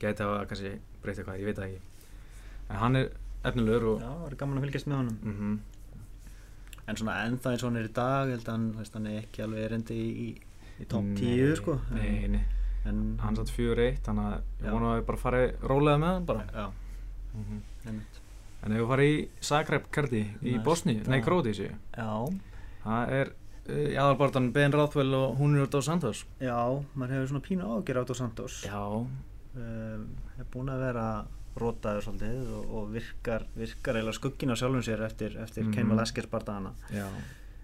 [0.00, 1.80] gæti hafa kannski breytt eitthvað, ég veit ekki.
[2.70, 3.10] En hann er
[3.44, 5.18] efnilegur og Já það er gaman að fylgjast með honum.
[5.22, 5.60] Mm
[6.88, 9.42] En svona ennþá eins og hann er í dag held að hann, hann er ekki
[9.42, 10.26] alveg erindi í,
[10.80, 11.78] í, top Nei, 10 sko.
[11.94, 12.44] nei, nei,
[12.86, 16.12] En hann satt fjögur eitt þannig að ég vona að við bara farið rólega með
[16.14, 16.44] hann bara.
[16.54, 16.66] Já,
[17.34, 18.20] mm einmitt.
[18.62, 20.54] En ef við farið í Zagreb Kardi í.
[20.64, 22.10] Bosni, nei Króti Já,
[22.82, 26.24] það er uh, í aðalbartan Ben Ráðfell og hún er út á Santos.
[26.42, 26.58] Já,
[26.94, 28.60] maður hefur svona pínu ágjör á Santos.
[28.66, 30.06] Já, um,
[30.38, 31.06] er búin að vera
[31.56, 35.72] rótaður svolítið og, og virkar, virkar eiginlega skuggin á sjálfum sér eftir, eftir mm.
[35.72, 37.06] Ken Velasquez barndagana já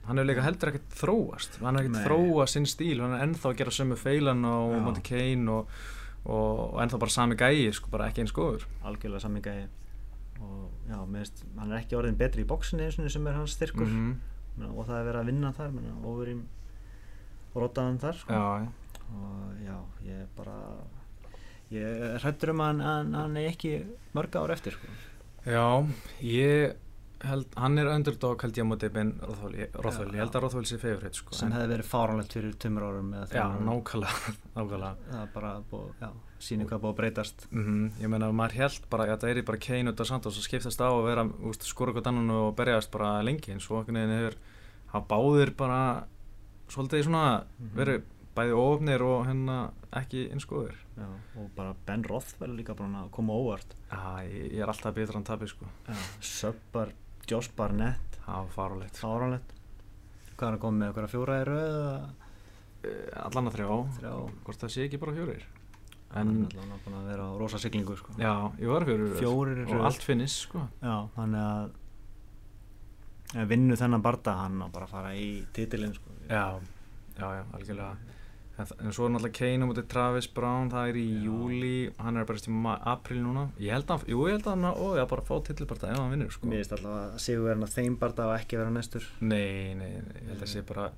[0.07, 1.59] hann hefur líka heldur ekkert þróast.
[1.63, 2.99] Hann hefur ekkert þróað sinn stíl.
[3.03, 4.81] Hann er ennþá að gera sömu feilan á Já.
[4.87, 5.79] Monty Kane og,
[6.25, 8.67] og, og ennþá bara sami gæi sko, bara ekki eins góður.
[8.83, 9.71] Algjörlega sammingæði
[10.43, 13.55] og já, veist, hann er ekki orðin betri í bóksinni eins og sem er hans
[13.55, 13.87] styrkur.
[13.87, 14.15] Mm
[14.61, 16.43] og það er verið að vinna þar menna, overím
[17.57, 18.37] rótaðan þar sko.
[18.37, 18.67] já,
[19.13, 19.77] og já,
[20.09, 20.57] ég er bara
[21.73, 23.75] ég hrættur um að hann er ekki
[24.17, 24.93] mörg ár eftir sko.
[25.49, 25.65] Já,
[26.21, 26.77] ég
[27.25, 29.71] held, hann er underdog held ég á móti Ben Rothwell, ég,
[30.19, 31.35] held að Rothwell sé favorite sko.
[31.35, 35.27] sem en- hefði verið fáránlegt fyrir tveimur árum Já, nákvæmlega, nákvæmlega.
[35.35, 35.53] bara
[36.43, 39.59] síni hvað búið að breytast Mm Ég meina, maður held bara að það er bara
[39.59, 42.91] Kane og Dos Santos að skiptast á að vera, úst, skora okkur annan og berjast
[42.91, 44.37] bara lengi eins og okkur neginn hefur
[44.93, 45.83] hafa báðir bara
[46.69, 47.77] svolítið svona Mhm.
[47.77, 48.03] verið
[48.35, 51.07] bæði ofnir og hérna ekki innskoður Já,
[51.37, 55.25] og bara Ben Rothwell líka að koma óvart Já, ég, ég er alltaf betur en
[55.25, 55.67] tabi sko
[56.21, 56.93] Söpbar,
[57.33, 58.19] Josh Barnett.
[58.23, 59.57] Það var farulegt fáránlegt.
[60.37, 61.97] Hvað er að koma með eitthvað fjóra í röð eða?
[62.83, 63.69] Eh, Allan að þrjá,
[63.99, 64.15] þrjá.
[64.47, 65.45] Hvort það sé ekki bara fjórir.
[66.13, 68.13] En er búin að vera á rosa siglingu sko.
[68.21, 69.15] já, ég var fjórir.
[69.17, 70.67] Fjórir Og allt finnis sko.
[70.83, 71.43] Já, þannig
[73.33, 76.13] að vinnu þennan barda hann á bara að fara í titilinn sko.
[76.29, 76.61] Já,
[77.17, 77.97] já, já, algjörlega
[78.61, 81.23] En, svo er náttúrulega Kane á móti Travis Brown, það er í Já.
[81.25, 84.67] júli hann er bara í april núna ég held að, jú, ég held að hann
[84.77, 87.65] ó, já, bara fá titilbarta ef hann vinnur, sko mér finnst alltaf að sigur verðin
[87.67, 90.91] að þeim barda og ekki vera næstur nei, nei, ég held að sé bara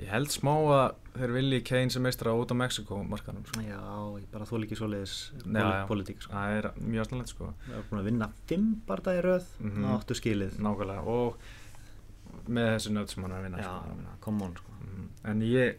[0.00, 3.78] ég held smá að þeir vilji Kane sem meistra út á Mexiko markanum, sko já,
[4.18, 5.14] ég bara þú líki svoleiðis
[5.46, 5.86] Já, já.
[5.86, 6.32] politík sko.
[6.34, 9.86] það er mjög snarlegt, sko það er búin að vinna fimm barda í röð mm
[9.94, 13.98] áttu skilið nákvæmlega, og með þessu nöt sem hann er að vinna, já, sko ég
[14.02, 14.76] meina, come on sko.
[14.82, 15.08] Mhm.
[15.30, 15.76] en ég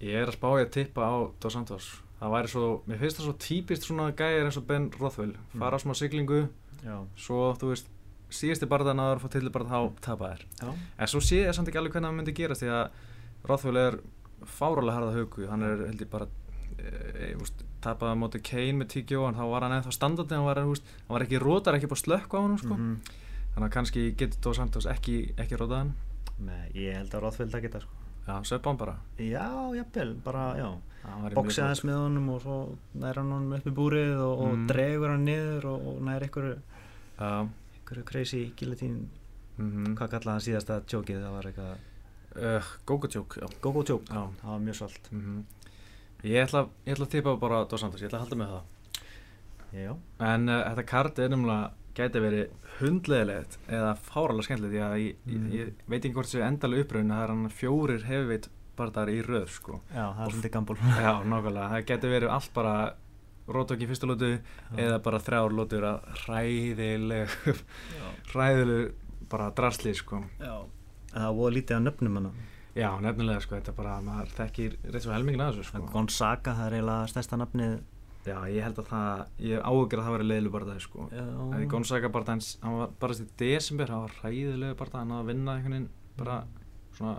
[0.00, 1.90] ég er að spá ég að tippa á Dos Santos.
[2.16, 5.34] Það væri svo, mér finnst það svo típist svona gæjar eins og Ben Rothwell.
[5.56, 6.46] Fara á smá siglingu,
[6.82, 7.90] já, svo þú veist
[8.32, 11.42] síðusti barðan að það er að fá tilbarð þá tapa þær, já, en svo sé
[11.44, 12.96] ég samt ekki alveg hvernig það myndi gerast því að
[13.46, 13.98] Rothwell er
[14.56, 16.26] fáralega harða haugu, hann er held ég bara
[16.76, 17.28] e, e,
[17.84, 20.90] tapaði á móti Kane með tíkjó en þá var hann ennþá standandi hann var, úst,
[21.04, 22.74] hann var ekki rótar, ekki bara slökk á hann sko.
[22.74, 22.96] Mhm.
[23.54, 25.94] þannig að kannski getur Dos Santos ekki, ekki rótað hann.
[26.44, 28.05] Nei, ég held að Rothwell það geta sko.
[28.26, 30.68] Já, söp hann bara já, jafnvel, bara, já
[31.22, 32.56] væri boxi mjög aðeins með honum og svo
[32.94, 34.66] nær hann honum upp í búrið og, og Mm.
[34.70, 36.56] dregur hann niður og, og nær einhverju.
[37.18, 39.06] Já, einhverju crazy guillotine
[39.58, 39.94] mhm.
[39.96, 41.76] hvað kallaði hann síðasta tjókið það var eitthvað
[42.36, 43.46] Uh, Gogo-tjók, já.
[43.64, 44.26] go-go tjók, Já.
[44.42, 45.44] það var mjög svolít Mm
[46.24, 48.64] Ég ætla, ég ætla að tippa bara Dos Santos, ég ætla að halda með það.
[49.72, 55.46] já, En uh, þetta kart er nefnilega, gæti verið hundleðilegt eða fáralega skemmtilegt, ég, Mm.
[55.50, 59.22] ég, ég veit ekki hvort þessu endalega uppröðin, það er hann fjórir hefveit barðar í
[59.24, 59.80] röð, sko.
[59.94, 62.74] já, það er svolítið gambul Já, nákvæmlega, það gæti verið allt bara
[63.46, 64.30] rótokk í fyrstu lótu
[64.76, 67.36] eða bara þrjár lótur að hræðileg,
[68.32, 68.92] hræðileg
[69.30, 70.20] bara drasli, sko.
[70.40, 70.54] já,
[71.14, 72.30] það var lítið á nöfnum hann
[72.76, 75.86] Já, nefnilega, sko, þetta bara, maður þekkir rétt svo helmingin að þessu, sko.
[75.94, 77.78] Gonzaga, það er eiginlega stærsta nafnið
[78.26, 81.04] Já, ég held að það, ég áhugur að það væri leiðileg barðaði sko.
[81.12, 85.28] Það er Gonzaga barðaðins, hann var barast í desember, hann var hræðilegu barðaði, hann að
[85.30, 86.38] vinna einhvern veginn bara
[86.96, 87.16] svona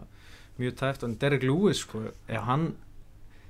[0.57, 2.73] mjög tæft, en Derek Lewis sko, ef hann,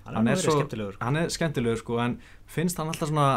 [0.06, 1.04] hann, hann er svo skemmtilegur sko.
[1.06, 3.30] hann er skemmtilegur sko, en finnst hann alltaf svona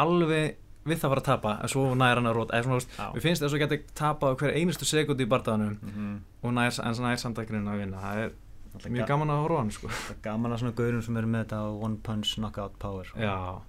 [0.00, 0.56] alveg
[0.88, 3.08] við það að fara að tapa, en svo nær hann að róta, eða svona, Já.
[3.14, 6.14] við finnst þess að geta tapað á hver einustu sekundi í barðaðanum Mhm.
[6.42, 8.32] og nær, en svona nær samtæknin að vinna, það er
[8.78, 9.88] mjög ga- gaman að horfa hann sko.
[10.22, 13.18] Gaman að svona gaurum sem eru með þetta one punch knockout power sko.
[13.18, 13.62] Já,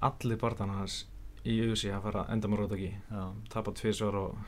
[0.00, 1.06] allir barðana hans
[1.44, 3.22] í USA að fara enda með rótaki já.
[3.50, 4.38] tapa tvisvar og,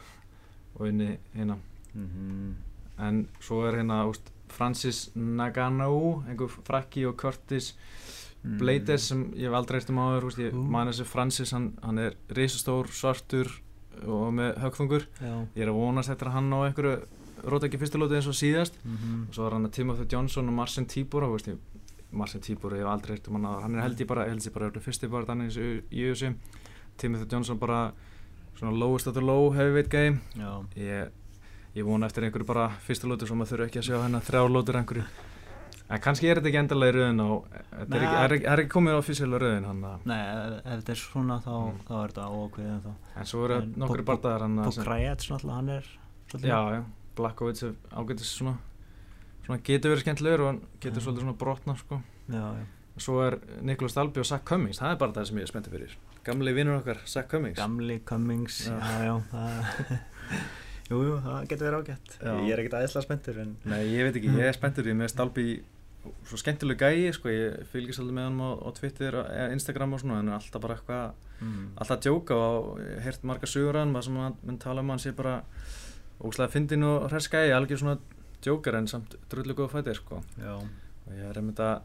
[0.79, 1.59] og inni hérna
[1.95, 2.57] Mm
[3.01, 7.71] en svo er hérna úst, Francis Nagano einhver frakki og Curtis
[8.45, 10.63] Blades sem ég hef aldrei eftir maður úst, ég Ú.
[10.69, 13.49] man þessi Francis hann, hann er risastór, svartur
[14.05, 15.33] og með högþungur já.
[15.57, 16.95] ég er að vonast eftir að hann á einhverju
[17.45, 18.75] rótaki fyrstulóti eins og síðast.
[18.85, 21.49] Mm og svo er hann að Timothy Johnson og Marcin Tibor og veist
[22.13, 23.63] Marcin Tibor, ég hef aldrei eftir hann áður.
[23.63, 25.57] hann er held ég bara, held ég bara fyrsti bara þannig
[25.91, 26.33] í USA
[26.99, 27.93] Timothy Johnson bara
[28.59, 30.21] svona lowest of the low heavyweight game.
[30.77, 31.11] Ég,
[31.75, 34.51] ég vona eftir einhverju bara fyrsta lótur sem maður þurfi ekki að sjá hennar þrjár
[34.51, 35.05] lótur einhverju.
[35.91, 38.61] En kannski er þetta ekki endalega í rauðin og þetta er ekki, er, ekki- er
[38.63, 41.81] ekki komið á fysislega rauðin að Nei, ef þetta er svona þá, Mm.
[41.89, 42.85] þá er þetta ókveðið
[43.17, 45.87] en svo eru nokkru bardaðar að Pokrajets náttúrulega, hann er
[46.47, 46.85] já, já,
[47.19, 48.59] Blackovits er ágætis svona
[49.47, 51.05] svona getur verið skemmtilegur og hann getur Já.
[51.07, 52.67] svolítið svona brotna sko já, já.
[53.01, 55.73] Svo er Nicholas Dalby og Zach Cummings, það er bara það sem ég er spenntið
[55.73, 55.93] fyrir.
[56.27, 57.57] Gamli vinnur okkar, Zach Cummings.
[57.57, 58.77] Gamli Cummings Já.
[58.77, 59.93] Já, já, það
[60.91, 62.33] Jú, jú, það getur verið ágætt Já.
[62.35, 65.17] Ég er ekkert aðeinslega spenntur en Nei, ég veit ekki, ég er spenntur mér er
[65.17, 65.47] Dalby
[66.25, 70.01] svo skemmtileg gæi, sko, ég fylgist alveg með hann á, á Twitter, eða Instagram og
[70.03, 71.67] svona, en er alltaf bara eitthvað, mm.
[71.77, 74.17] alltaf að djóka og ég heyrt marga sögur hann, maður sem
[74.49, 75.35] mun tala um hann sé bara
[76.25, 77.99] ógslag fyndin og hress gæi, algjör svona
[78.45, 80.23] djókar en samt drullu góða fættir, sko.
[80.41, 80.57] Já,
[81.09, 81.81] Og ég er einmitt að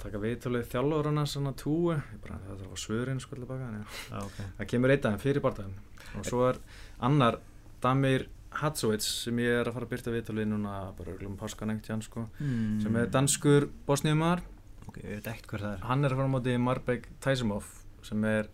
[0.00, 3.80] taka viðtölið þjálfur hann að svona túu, ég bara, það að svörin, sko, baka, en
[3.80, 3.86] já.
[4.12, 5.78] já, ok Það kemur einn daginn fyrir barndaginn
[6.18, 6.60] og svo er
[7.06, 7.40] annar
[7.82, 8.28] Damir
[8.60, 12.02] Hatsovits sem ég er að fara að byrta viðtalið núna bara örglum páskan einhvern tíðan
[12.06, 12.80] sko mm.
[12.82, 14.42] sem er danskur bosniumar
[14.88, 17.68] Ok, ég veit ekkert hver það er hann er að fara á móti Marbek Taisimov
[18.06, 18.50] sem er,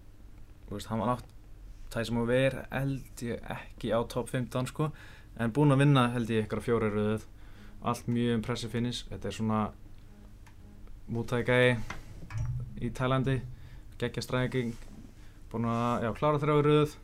[0.69, 1.33] veist, hann var nátt
[1.91, 4.91] Taisimov er held ég ekki á top 15 sko.
[5.37, 7.26] En búinn að vinna held ég ykkur á fjóri röðuð
[7.87, 9.07] allt mjög impressive finish.
[9.11, 9.61] Þetta er svona
[11.12, 11.76] mútækægi
[12.82, 13.41] í Tælandi.
[14.01, 14.74] Geggja stræking
[15.53, 16.97] búinn að, já, klára þrjá röðuð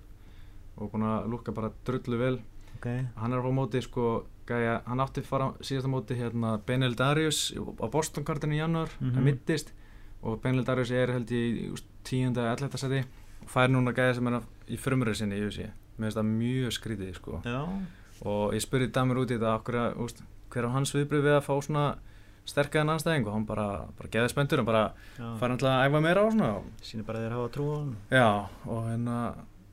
[0.76, 2.36] og búinn að lúka bara drullu vel.
[2.78, 4.06] Ok, hann er að fá móti sko
[4.48, 8.90] gæja, hann átti að fara síðasta móti hérna Benel Darius á Boston Garden í januar,
[8.98, 9.10] mm.
[9.10, 9.22] -hmm.
[9.22, 9.72] mittist
[10.22, 14.26] og Benel Darius er held í úst, tíunda, elletta seti og fær núna gæja sem
[14.28, 15.68] er að- í frumröðu sinni í USA
[15.99, 17.40] mér finnst það mjög skrítið sko.
[18.24, 21.36] Og ég spurði Damir út í þetta okkur að, úst, hver á hans viðbröð við
[21.36, 21.97] að fá svona
[22.47, 23.66] sterkaðan anstæðing og hann bara,
[23.99, 26.51] bara geði spenntur og bara hann til að æfa meira á svona.
[26.59, 29.16] Og sýnir bara að þeir hafa trú á hann Já, og hérna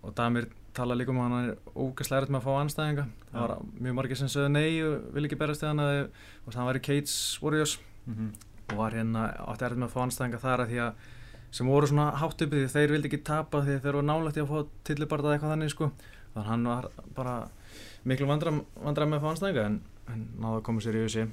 [0.04, 3.34] og Damir tala líka um að hann er ógæslega erfitt með að fá anstæðinga það
[3.34, 3.40] Já.
[3.42, 6.10] var mjög margir sem sögðu nei og vil ekki berast þegar hann að
[6.48, 7.78] og hann var í Cage Warriors.
[8.08, 8.32] Mm
[8.70, 10.94] og var hérna átti erfitt með að fá anstæðinga þar að því að
[11.52, 14.44] sem voru svona hátt uppi því þeir vildi ekki tapa því þeir voru nálægt í
[14.44, 15.92] að fá tillibartað eitthvað þannig sko.
[16.34, 17.36] Þannig að hann var bara
[18.10, 19.80] miklu vandram, vandram með að fá anstæðinga en,
[20.14, 21.26] en náðu að koma sér í USA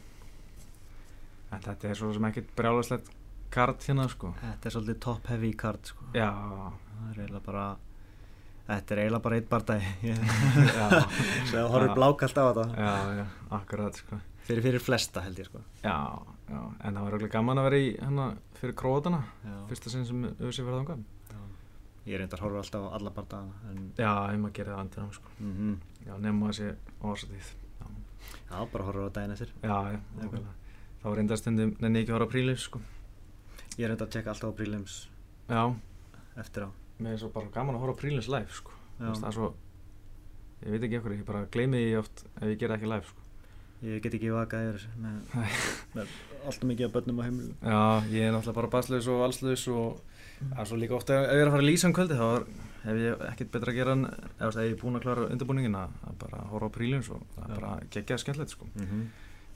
[1.55, 3.11] en þetta er svo sem ekkert brjálaslegt
[3.55, 4.33] kart hérna sko.
[4.43, 6.09] Þetta er svolítið top heavy card sko.
[6.17, 7.67] Já, það er eiginlega bara
[8.67, 9.93] þetta er eiginlega bara eitt bardagi.
[10.07, 10.89] Já.
[11.53, 11.93] Svo Já.
[11.95, 12.67] blákalt á þetta.
[12.75, 13.27] Já, já,
[13.61, 14.19] akkurat sko.
[14.47, 15.97] Fyrir fyrir flesta held ég sko Já,
[16.51, 18.27] já, en það var auðvitað gaman að vera í hérna
[18.61, 19.21] fyrir krótana.
[19.71, 21.41] Fyrsta sinn sem auðvitað verða Já.
[22.07, 25.35] ég reyndar horfir alltaf á alla bardagana en Já, ég maður gerir það andir sko.
[25.41, 25.75] mm
[26.07, 26.71] Já, nema þessi
[27.03, 27.87] ásatíð Já,
[28.51, 30.55] já, bara horfir á daginn eftir já, já nákvæmlega.
[31.03, 32.81] Þá reyndar stundum nenni ekki að horfa á prílif sko.
[33.77, 34.97] ég reyndar að tjekka alltaf á prílims
[35.51, 35.63] Já,
[36.39, 36.71] eftir á
[37.03, 38.73] mér er svo bara gaman að horfa á prílins live sko.
[38.99, 39.55] Það er svo
[40.65, 43.26] Ég veit ekki ekkur, ég bara gleymi því oft ef ég gera ekki live sko.
[43.83, 45.17] Ég get ekki vakað yfir þessu með,
[45.97, 46.15] með
[46.47, 50.01] alltaf mikið af börnum á heimilu Já, ég er náttúrulega bara baslaus og allslaus og
[50.39, 52.27] það er svo líka ofta ef ég er að fara að lýsa um kvöldi þá
[52.29, 52.47] er,
[52.87, 55.79] hef ég ekkert betra að gera en veist, ef ég er búinn að klára undirbúningin
[55.81, 58.69] að bara horfa á prílins og það er bara geggjað skemmtilegt sko.
[58.75, 59.07] mm -hmm.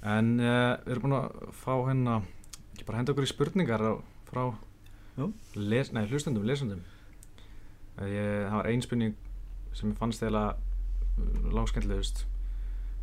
[0.01, 2.23] En uh, við erum búin að fá hérna,
[2.73, 3.93] ekki bara henda okkur í spurningar á,
[4.31, 4.45] frá
[5.55, 6.81] les, nei, hlustendum, lesendum.
[7.99, 9.15] Uh, ég, það var ein spurning
[9.77, 10.57] sem ég fannst eða
[11.53, 12.25] langskemmtilegust.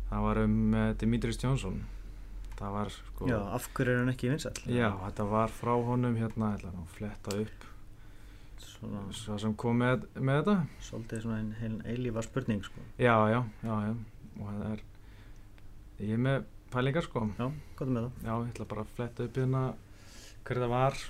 [0.08, 1.80] Það var um uh, Dimitris Jónsson.
[2.58, 3.26] Það var sko...
[3.30, 7.36] já, af hverju er hann ekki vinsall Já, þetta var frá honum hérna, að fletta
[7.38, 7.66] upp
[8.78, 10.54] svona, svo sem kom með, með þetta.
[10.88, 12.82] svolítið svona ein, ein eilífa spurning sko.
[12.98, 13.92] Já, já, já, já,
[14.38, 14.82] og það er,
[16.02, 17.24] ég er með pælingar sko.
[17.38, 19.62] já, er með það Já, ég ætla bara að fletta upp hérna
[20.48, 21.02] hverju það var,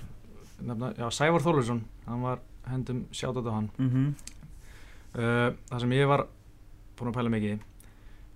[0.69, 3.71] nefna, já, Sævar Þorlursson, hann var hendum sjátt á hann.
[3.77, 4.35] mm -hmm.
[5.09, 6.27] Uh, það sem ég var
[6.95, 7.59] búinn að pæla mikið,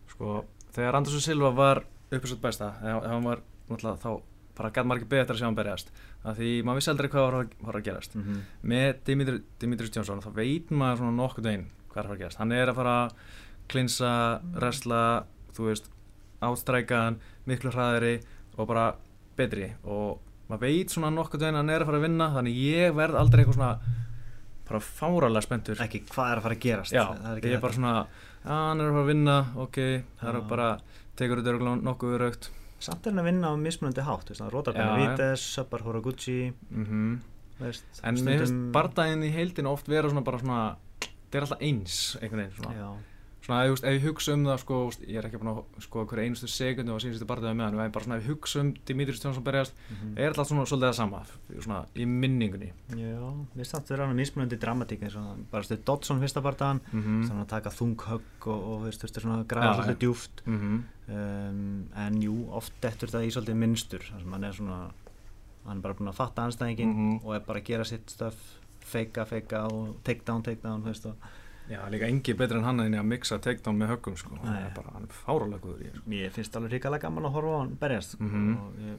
[0.10, 4.12] sko, þegar Andersson Silva var uppisöld besta, þegar hann var náttúrulega þá
[4.54, 5.88] bara gæt ekki betur að sjá hann berjast,
[6.24, 8.16] af því maður vissi aldrei hvað var, að- var að gerast.
[8.16, 8.42] Mm -hmm.
[8.64, 12.22] með Dimitri, Dimitris Jónsson þá veit maður svona nokkuð veginn hvað er að fara að
[12.22, 12.38] gerast.
[12.38, 13.12] Hann er að fara að
[13.68, 15.90] klinsa, wrestla, þú veist
[16.42, 18.22] átstrækaðan, miklu hraðari
[18.58, 18.96] og bara
[19.38, 19.74] betri.
[19.84, 20.20] Og
[20.50, 23.16] maður veit svona nokkuð veginn að hann er að fara að vinna þannig ég verð
[23.16, 23.80] aldrei eitthvað svona
[24.68, 25.82] bara fáralega spenntur.
[25.84, 26.92] Ekki hvað er að fara að gerast.
[26.96, 28.06] Já, það er ekki já,
[28.44, 29.80] hann er að fara að vinna, ok
[30.20, 30.48] það er Já.
[30.50, 30.70] bara,
[31.20, 32.50] tekur þetta örugglega nokkuð raukt
[32.84, 36.40] samt er hann að vinna á mismunandi hátt veist, hann rótar bara Vites, Sabbar Horaguchi
[36.52, 37.14] mm
[37.62, 40.62] veist, en mér finnst bardaginn í heildin oft vera svona bara svona
[41.00, 42.74] þetta er alltaf eins einhvern veginn svona.
[42.78, 43.13] Já,
[43.44, 44.78] svona ef, ég hugsa um það sko,
[45.08, 47.92] ég er ekki búin að sko hverju einustu sekundu og síðustu barðaði með hann en
[47.92, 50.98] bara svona ef ég hugsa um Dimitris Jónsson berjast mm er alltaf svona svolítið það
[51.00, 51.20] sama
[51.60, 53.20] svona í minningunni já
[53.56, 57.02] finnst það vera hann mismunandi dramatík eins og hann- bara stuð Dodson fyrsta bardagan mm
[57.04, 57.28] -hmm.
[57.28, 60.82] þannig að taka þung högg og, og veist, veist, svona græða svolítið djúft Mm -hmm.
[61.14, 64.92] um, en jú, oft dettur það í svolítið minnstur þar sem hann er svona
[65.66, 67.20] hann er bara búin að fatta anstæðingin Mhm.
[67.26, 68.34] og er bara að gera sitt stöf
[68.84, 71.16] feika, feika og take down, take down veist, og
[71.70, 74.36] Já, líka engi betur en hann en að mixa takedown með höggum sko.
[74.36, 74.64] hann Nei.
[74.68, 76.02] er bara, hann er fárálega góður í þessu.
[76.08, 78.58] mér finnst alveg hrikalega gaman að horfa á hann berjast Mhm.
[78.58, 78.98] og ég,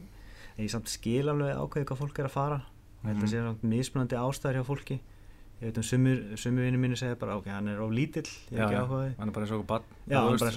[0.64, 2.62] ég samt skil alveg ákveði hvað fólk er að fara
[3.04, 3.28] og þetta Mhm.
[3.28, 5.00] sé samt mismunandi ástæður hjá fólki
[5.60, 8.58] ég veit um sumir, sumir vinni mínu segja bara ok, hann er of lítill, ég
[8.58, 9.60] er ekki áhugaði hann er bara eins og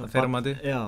[0.04, 0.80] og þeirra mati Já,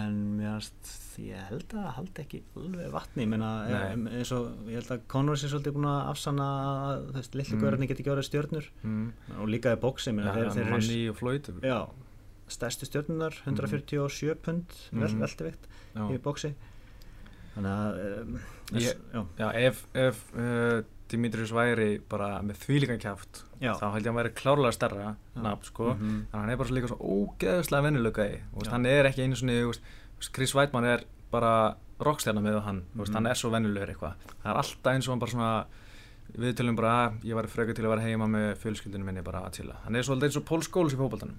[0.00, 3.50] en mér finnst ég held að það haldi ekki alveg vatni ég meina,
[3.90, 7.34] em, eins og ég held að Conor sé svolítið búin að afsanna að þú veist,
[7.40, 7.60] litlu Mm.
[7.60, 7.90] mm.
[7.90, 9.10] geti ekki orðið stjörnur mm.
[9.40, 10.70] og líka í bóksi, Já, meina, þeir, þeir eru
[11.66, 11.80] já,
[12.50, 15.20] stærstu stjörnunar 147 pund vel, Mhm.
[15.20, 16.06] veldivikt Já.
[16.08, 16.54] í bóksi
[17.54, 18.40] þannig að um,
[18.70, 23.74] Ég- já, Já, ef, ef uh, Dimitrius væri bara með þvílíkan kjáft Já.
[23.76, 25.04] þá held ég að hann væri klárlega stærra
[25.36, 25.42] Já.
[25.42, 26.26] nafn, sko, Mhm.
[26.30, 27.82] þannig að hann er bara líka svo ógeðslega
[28.66, 28.70] Já.
[28.72, 29.34] hann er ekki einu
[29.68, 29.80] veist,
[30.32, 33.14] Chris Weidmann er bara rockstjarnar með hann, veist, Mhm.
[33.14, 35.66] hann er svo vennulegur eitthvað, það er alltaf eins og hann bara svona
[36.38, 39.40] við tölum bara að ég var frekar til að vera heima með fjölskyldinu minni bara
[39.42, 41.36] að chilla, hann er svolítið eins og Pól Skóls í fókbaltanum,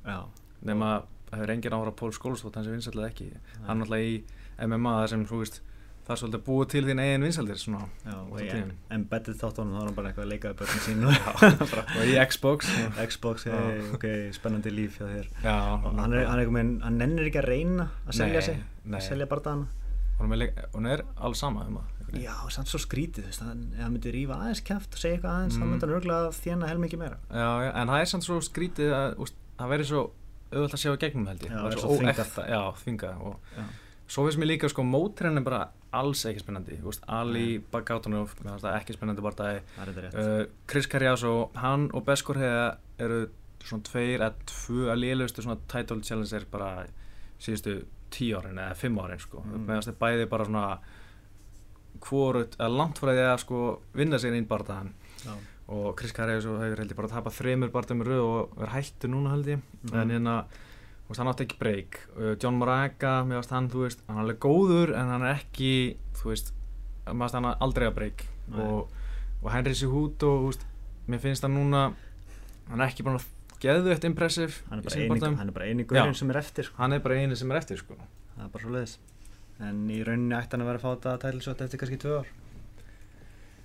[0.63, 3.33] nema það hefur engin áhra Pól Skóls þótt hann sé vinsætlega ekki,
[3.65, 4.23] hann náttúrulega í
[4.67, 5.61] MMA þar sem, þú veist,
[6.11, 9.79] það er svolítið búið til þín eigin vinsaldir svona Já, og ég embedded þáttunum þá
[9.81, 11.05] er hann bara eitthvað að leika við börnum sín.
[12.01, 12.71] Og í Xbox.
[13.07, 14.05] Xbox, hey, ok,
[14.35, 15.29] spennandi líf hjá þér.
[15.45, 18.41] Já, og hann er, hann er eitthvað með, hann nennir ekki að reyna að selja
[18.41, 18.99] Nei, sig, nei.
[18.99, 23.29] að selja barndagana leik- hún er alls sama um það Já, samt svo skrítið, þú
[23.31, 25.69] veist, hann, ef hann myndi rífa aðeins kæft og segja eitthvað aðeins, þá Mm.
[25.71, 27.17] myndi hann örgulega þjána helmingi meira.
[27.31, 29.15] Já, já, en það er samt svo skrítið að
[29.61, 30.01] það verður svo
[30.51, 31.51] auðvitað að sjá í gegnum held ég
[34.11, 35.61] Svo finnst mér líka sko mótrenn er bara
[35.95, 39.61] alls ekki spennandi úst, Ali finnst það ekki spennandi barndagi
[40.11, 42.65] uh, Chris Carriaso, hann og Beskor hefða
[42.99, 43.21] eru
[43.63, 46.71] svona tveir eða tvö að lélustu svona title challenger bara
[47.41, 47.77] síðustu
[48.11, 49.65] tíu árin eða fimm árin sko, Mm.
[49.67, 50.65] meðan þetta bæði bara svona
[52.01, 53.61] hvorut, eða langt frá því að sko
[53.97, 54.91] vinna sér inn bardaðan
[55.21, 55.33] Já,
[55.71, 59.11] og Chris Carriaso hefur held ég bara tapað þreymur barndum í röð og verið hættur
[59.13, 59.61] núna held ég.
[59.85, 59.95] Mhm.
[60.01, 60.35] en hérna,
[61.11, 61.99] veist, hann átti ekki breyk.
[62.15, 65.37] Uh, John Moraga, mér varst hann, þú veist hann er alveg góður en hann er
[65.41, 65.71] ekki
[66.21, 66.51] þú veist,
[67.07, 68.25] mér varst hann aldrei að breyk.
[68.51, 68.89] Og,
[69.41, 70.65] og Henry Cejudo, þú veist
[71.11, 71.85] mér finnst hann núna
[72.71, 73.19] hann er ekki bara
[73.61, 75.87] geðveitt impressive hann er bara eini, hann er bara eini Já.
[75.91, 76.75] gurinn sem er eftir sko.
[76.81, 77.97] hann er bara eini sem er eftir sko.
[78.35, 78.93] Það er bara svo leiðis
[79.61, 82.29] en í rauninni ætti hann að vera að fá þetta tælisvot eftir kannski tvö ár.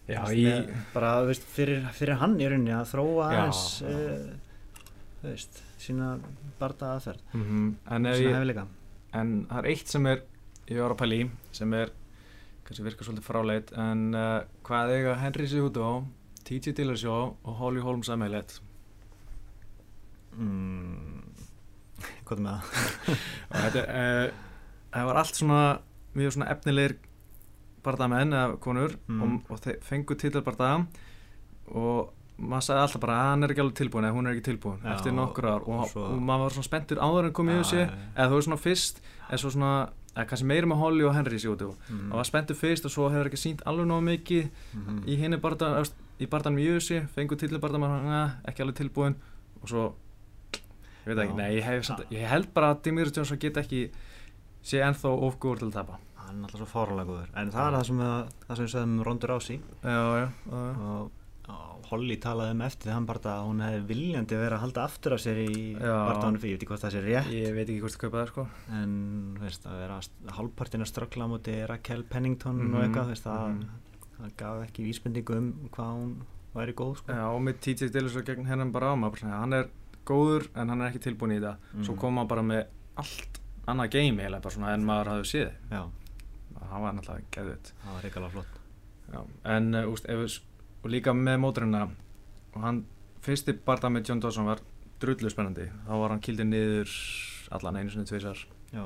[0.07, 4.26] Já, veist, í, með- bara veist, fyrir, fyrir hann í rauninni að þróa aðeins uh,
[5.22, 6.11] þú veist, sína
[6.61, 7.22] barda aðferð.
[7.37, 8.61] Mm en, ef sína ég,
[9.20, 10.22] en það er eitt sem er
[10.66, 11.93] ég var að pæla í sem er
[12.66, 15.91] kannski virkar svolítið fráleit en uh, hvað eiga Henry Cejudo
[16.47, 18.57] TJ Dillashaw og Holly Holmes að meðleitt
[20.37, 21.22] mm,
[22.26, 23.20] hvað er með það?
[23.62, 24.24] þetta uh,
[24.97, 25.61] það var allt svona
[26.16, 26.97] mjög svona efnilegir
[27.87, 29.20] bardamenn eða konur Mm.
[29.22, 30.87] og, og þeir fengu titilbardaga
[31.70, 34.45] og maður sagði alltaf bara að hann er ekki alveg tilbúin eða hún er ekki
[34.51, 35.62] tilbúin Já, eftir nokkur ár.
[35.66, 37.87] Og, svo- og maður var svona spenntur áður en komið í já.
[38.16, 39.70] eða þú veist svona fyrst eða svo svona
[40.16, 42.11] eða kannski meira með Holly og Henry síðu Mm.
[42.12, 45.03] og var spenntur fyrst og svo hefur ekki sínt alveg nóg mikið Mhm.
[45.07, 45.82] í henni barda
[46.20, 49.14] í bardanum í USA fengu titilbarda maður ekki alveg tilbúin
[49.62, 49.93] og svo
[51.07, 53.91] ég veit ekki, nei ég, hef, samt, ég held bara að Demetrius Johnson get ekki
[54.62, 55.99] sé ennþá ofgóður til að tapa.
[56.16, 57.28] Hann er alltaf svo fáralega góður.
[57.37, 59.61] En það er það sem, að, það sem við sögum um Rondur Ási
[60.51, 61.11] og
[61.86, 65.20] Holly talaði um eftir þann barða að hún hefði viljandi verið að halda aftur af
[65.22, 67.28] sér í barðanum fyrir, ég veit ekki hvort það sé rétt.
[67.30, 68.47] Ég veit ekki hvort það kaupa það sko.
[68.80, 68.94] En
[69.38, 69.99] veist að vera
[70.38, 73.68] hálfpartin að ströggla á móti Raquel Pennington Mhm, og eitthvað þú veist, það, mhm.
[74.18, 76.16] það gaf ekki vísbendingu um hvað hún
[76.57, 77.12] væri góð sko.
[77.12, 79.68] já, og með TJ Dillashaw gegn hennan bara á maður hann er
[80.07, 81.57] góður en hann er ekki tilbúin í þetta.
[81.84, 81.99] Svo Mhm.
[82.01, 82.66] kom hann bara með
[82.97, 83.38] allt
[83.68, 85.53] annað game eiginlega bara svona en maður hafði séð.
[85.70, 85.90] Já,
[86.70, 87.72] hann var náttúrulega geðvitt
[90.87, 91.82] en og líka með móturina
[92.55, 92.84] og hann,
[93.26, 94.61] fyrsti barða með John Dawson var
[95.03, 95.66] drullu spennandi.
[95.87, 96.93] Þá var hann kildið niður
[97.57, 98.39] allan einu sinni tvisar
[98.72, 98.84] já,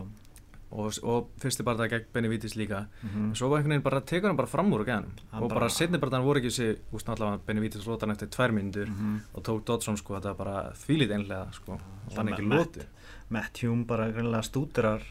[0.71, 2.87] og, og fyrsti barða gegn Benavides líka.
[3.03, 5.05] Mm svo var einhvern veginn bara, tekur hann bara fram úr og Hann
[5.43, 8.53] og bara, bara- setni barðan voru ekki þessi, úst, náttúrulega Benavides lóta hann eftir tvær
[8.53, 9.21] myndur -hmm.
[9.35, 11.79] og tók Dodson sko, þetta var bara þvílít einlega sko,
[12.17, 12.87] hann ekki lóti
[13.29, 15.03] Matt Hume bara greinlega stúturar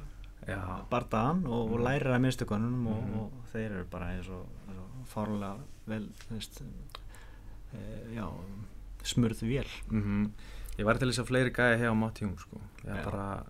[0.48, 1.84] Já, bardaðan og, og Mhm.
[1.86, 3.20] lærir að minnstökunum og, Mhm.
[3.20, 5.56] og þeir eru bara eins og, eins og fárlega
[5.90, 6.62] vel veist,
[7.74, 7.80] e,
[8.16, 8.26] já,
[9.04, 10.30] smurð vél mm
[10.80, 12.60] ég var til þess að fleiri gæja hjá Matt Hume sko.
[12.86, 13.44] ég, bara,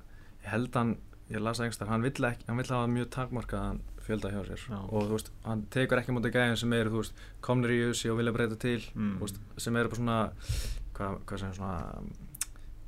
[0.44, 0.96] ég held hann
[1.30, 4.80] ég las einhverstað, hann vill ekki hann vill hafa mjög takmarkaðan fjölda hjá sér Já.
[4.90, 8.10] og þú veist, hann tekur ekki mútið gæjum sem eru, þú veist, komnir í USA
[8.16, 9.12] og vilja breyta til Mm.
[9.20, 10.18] þú veist, sem eru bara svona
[10.98, 12.02] hvað, hvað sem svona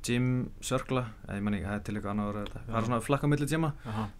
[0.02, 0.26] gym
[0.60, 2.74] cirkla, eða ég man ekki, það er til eitthvað annar orð, það Já.
[2.80, 3.70] er svona flakka milli gyma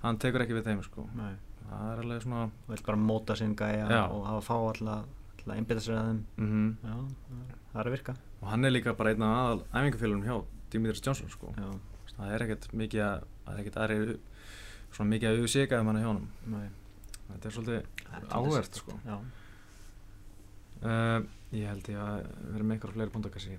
[0.05, 1.09] hann tekur ekki við þeim sko.
[1.19, 1.35] nei
[1.67, 5.05] það er alveg svona og vill bara móta sinn gæja og hafa fá alltaf
[5.51, 6.21] að einbytta sér að þeim.
[6.39, 6.95] Mm já,
[7.73, 8.15] það er að virka.
[8.41, 10.37] Og hann er líka bara einn af aðal æfingafélunum hjá
[10.73, 11.55] Dimitris Johnson sko.
[11.57, 11.69] já,
[12.13, 14.17] það er ekkert mikið að það er ekkert aðri
[14.93, 16.13] svona mikið að auðsíkaðum hann hjá
[16.53, 16.69] nei.
[17.33, 18.97] Þetta er svolítið er áhvert sko.
[20.83, 21.19] uh,
[21.53, 22.17] ég held ég að
[22.53, 23.59] vera með eitthvað fleiri búnda kannski.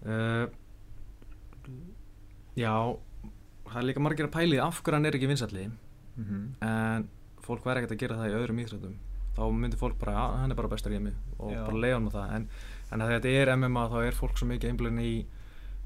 [0.00, 0.46] Uh,
[2.56, 2.72] já
[3.70, 6.44] það er líka margir að pæli af hverju hann er ekki vinsalli mhm.
[6.64, 7.08] En
[7.44, 8.96] fólk væri ekkert að gera það í öðrum íþróttum
[9.40, 11.64] þá myndir fólk bara, að hann er bara bestar í mig og Já.
[11.66, 12.32] bara leiða hann með það.
[12.36, 12.48] En,
[12.92, 15.12] en að þetta er MMA þá er fólk svo mikið einblinn í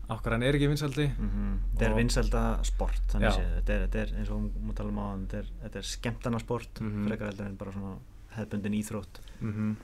[0.05, 1.53] hverju hann er ekki vinsaldi Mhm.
[1.79, 4.99] Þetta er vinsælda sport þannig séð, þetta er, þetta er eins og múum tala um
[5.01, 7.07] á þetta er, þetta er skemmtana sport Mhm.
[7.09, 7.95] frekar heldur en bara svona
[8.37, 9.21] hefbundin íþrótt.
[9.41, 9.77] Mm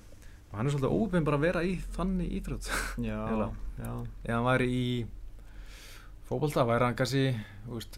[0.50, 2.66] og hann er svolítið óbyrn bara að vera í þannig íþrótt.
[2.98, 3.22] Já,
[3.78, 3.92] já,
[4.24, 5.06] ef hann væri í
[6.30, 7.24] fótbolta væri hann kannski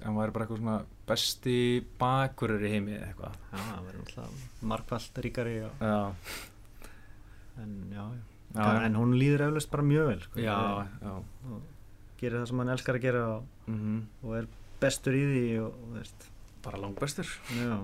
[0.02, 0.76] hann væri bara eitthvað svona
[1.08, 1.56] besti
[2.00, 3.38] bakurur í heimi eða eitthvað.
[3.52, 5.98] Já, það verður náttúrulega markvallt ríkari og, já,
[7.62, 8.22] en já, já.
[8.52, 8.66] Já.
[8.86, 10.56] en hún líður eflaust bara mjög vel sko, já,
[11.00, 11.12] já.
[12.20, 14.48] gerir það sem hann elskar að gera og, Mm og er
[14.82, 15.76] bestur í því og,
[16.64, 17.28] bara langbestur.
[17.54, 17.76] Já,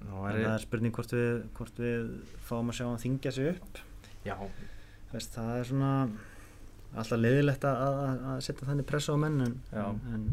[0.00, 2.06] Nú en væri, það er spurning hvort við, hvort við
[2.48, 3.80] fáum að sjá hann þingja sig upp.
[4.24, 4.36] Já,
[5.10, 5.92] Veist, það er svona
[6.96, 7.82] alltaf leiðilegt að,
[8.26, 10.24] að, setja þannig pressu á menn en, en, en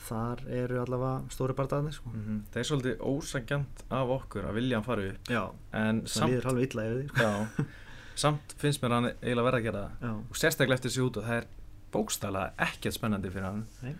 [0.00, 2.10] þar eru allavega stóri bardaðarnir sko.
[2.14, 2.38] mhm.
[2.52, 5.42] það er svolítið ósagjant af okkur að vilja hann fara upp Já,
[5.82, 6.54] en samt, sko.
[7.20, 7.32] já,
[8.24, 11.20] samt finnst mér hann eiginlega verða að gera það Já, og sérstaklega eftir þessi út
[11.20, 11.48] og það er
[11.90, 13.94] bókstæðlega ekkert spennandi fyrir hann Nei.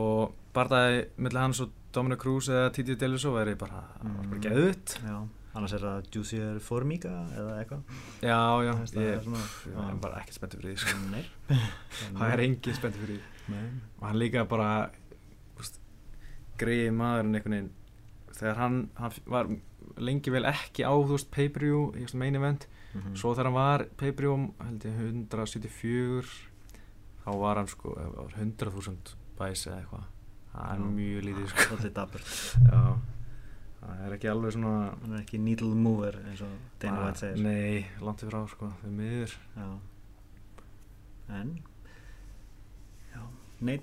[0.00, 4.18] og barðaði millir hans og Dominic Cruz eða Titi Deluso væri bara, Mm.
[4.30, 5.16] bara geðut já,
[5.54, 7.82] annars er það er Formiga eða eitthvað.
[8.22, 10.96] Já, já, það ég, er svona- pff, ég er bara ekkert spenntið fyrir því sko.
[12.20, 13.60] Það er engin spenntið fyrir því.
[14.00, 14.70] Og hann líka bara
[16.60, 17.70] greiði maðurinn einhvern veginn.
[18.36, 19.48] Þegar hann, hann var
[20.00, 22.66] lengi vel ekki á þú veist pay-per-view í þessum main event.
[22.90, 23.14] Mhm.
[23.14, 26.26] svo þegar hann var pay-per-view held ég 174
[27.24, 27.92] þá var hann sko
[28.34, 30.04] 100.000 bæs eða eitthvað.
[30.50, 31.66] Það er mjög lítið sko.
[31.68, 32.32] Svolítið dapurt.
[32.70, 32.80] Já
[33.80, 34.72] það er ekki alveg svona
[35.02, 37.42] Hann er ekki needle mover eins og Dana bara- White segir.
[37.42, 39.36] nei, langt yfir á sko við miður.
[39.56, 39.68] Já.
[41.30, 41.60] En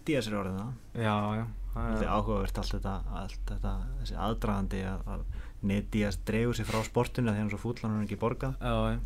[0.08, 0.70] Diaz er orðið það.
[0.98, 1.43] Já, já
[1.76, 5.26] það er er, áhugavert allt þetta, allt þetta þessi aðdragandi að, að
[5.70, 8.56] Nate Diaz dregur sér frá sportinu þegar hann svo fúll hann er ekki borgað.
[8.58, 9.00] Já,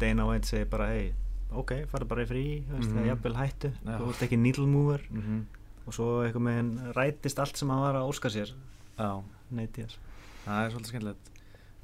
[0.00, 1.12] Dana White segir bara hei
[1.54, 2.96] ok, farið bara í frí veist, Mhm.
[2.96, 3.70] það er jafnvel hættu.
[3.84, 3.98] Já.
[4.00, 5.00] þú ert ekki needle mover.
[5.10, 5.44] Mhm,
[5.86, 8.50] og svo eitthvað með hann rætist allt sem hann var að óska sér.
[8.98, 9.22] Já
[9.54, 9.96] Nate Diaz
[10.44, 11.30] Það er svolítið skemmtilegt.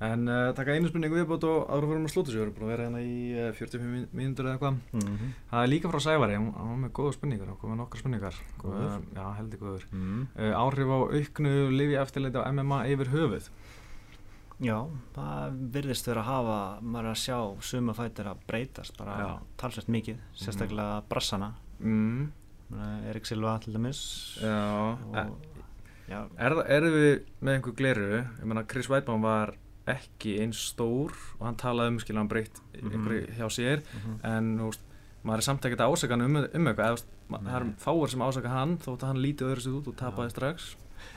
[0.00, 2.64] En uh, taka einu spurningu viðbót og ára fyrir að slúta sig Við erum búin
[2.64, 4.78] að vera hérna í uh, 45 mín- mínútur eða eitthvað.
[4.96, 5.32] Mm -hmm.
[5.50, 8.34] Það er líka frá Sævari, hann var með góða spurningar hann kom með nokkra spurningar.
[8.62, 8.86] Góður.
[8.96, 9.84] Uh, Já, heldur góður.
[9.92, 10.22] Mm.
[10.38, 13.50] uh, Áhrif á auknu lifi eftirleiti á MMA yfir höfuð?
[14.60, 14.76] Já,
[15.16, 19.88] það virðist vera að hafa maður er að sjá suma fættir að breytast bara talsvægt
[19.88, 21.54] mikið sérstaklega brassana.
[21.80, 22.32] Mm,
[23.08, 24.36] Erik Silva til dæmis.
[24.42, 25.32] Já, og, e- já,
[26.10, 29.54] er, erum við með einhver gleru Ég meina, Chris Weidmann var
[29.90, 32.90] ekki eins stór og hann talaði um skilja hann breytt Mhm.
[32.92, 34.18] einhverju hjá sér mhm.
[34.24, 34.84] en þú veist,
[35.24, 38.48] maður er samt ekkert að ásaka hann um, um eitthvað, það er fáir sem ásaka
[38.54, 40.34] hann þótt að hann lítið öðru sér út og tapaði Já.
[40.36, 40.70] strax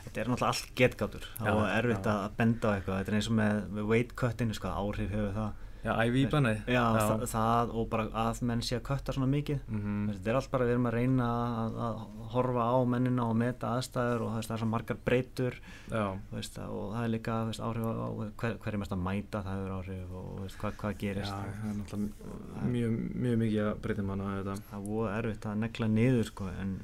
[0.03, 2.13] Þetta er náttúrulega allt getgátur Já, og erfitt já.
[2.13, 5.33] að benda á eitthvað þetta er eins og með, með weight cutinu sko, áhrif hefur
[5.35, 5.51] það
[5.83, 6.59] Já, IV bannið.
[6.71, 9.59] já, Það, það og bara að menn sé að kötta svona mikið.
[9.67, 11.27] Mm þetta er allt bara við erum að reyna
[11.59, 11.97] að, að
[12.33, 15.59] horfa á mennina og meta aðstæður og veist, það er svo margar breytur.
[15.91, 19.43] Já, veist, og það er líka veist, áhrif á hver, hver er mest að mæta
[19.43, 23.77] það hefur áhrif og hvað, hvað já, gerist það er náttúrulega mjög, mjög mikið að
[23.83, 24.57] breyta manna þetta.
[24.71, 26.75] Það er erfitt að negla niður sko, en,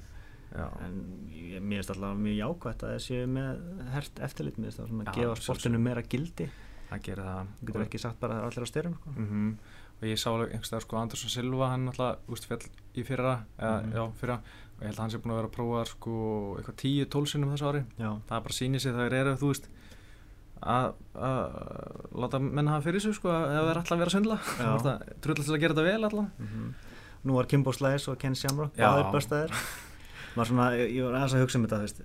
[0.50, 0.95] Já, en
[1.30, 3.60] ég, mér finnst alltaf mjög jákvæmt að þessi með
[3.93, 4.58] hert eftirlit.
[4.58, 6.47] Mér finnst það svona Já, að gefa sportinu meira gildi
[6.90, 9.10] það gerir það þú getur ekki sagt bara að það er allir á styrum sko.
[9.18, 9.52] mm
[10.00, 12.62] Og ég sá alveg einhverstað sko Andersson Silva, hann náttúrulega úst fjall
[12.96, 13.92] í fyrra eða, Mhm.
[13.92, 16.14] já, fyrra og ég held að hann sé búin að vera að prófa sko
[16.56, 19.68] eitthvað 10-12 sinnum þessu ári já, það bara sýnir sig þegar eru, þú veist
[20.64, 24.24] að, að láta menn hafa fyrir sig sko ef það er alltaf að vera að
[24.40, 25.14] Já.
[25.22, 26.74] trullast til að gera þetta vel allan Mhm.
[27.26, 29.52] nú var Kimbo Slice og Ken Shamrock báðir bestaðir
[30.96, 32.02] ég var aðeins að hugsa um þetta þú veist.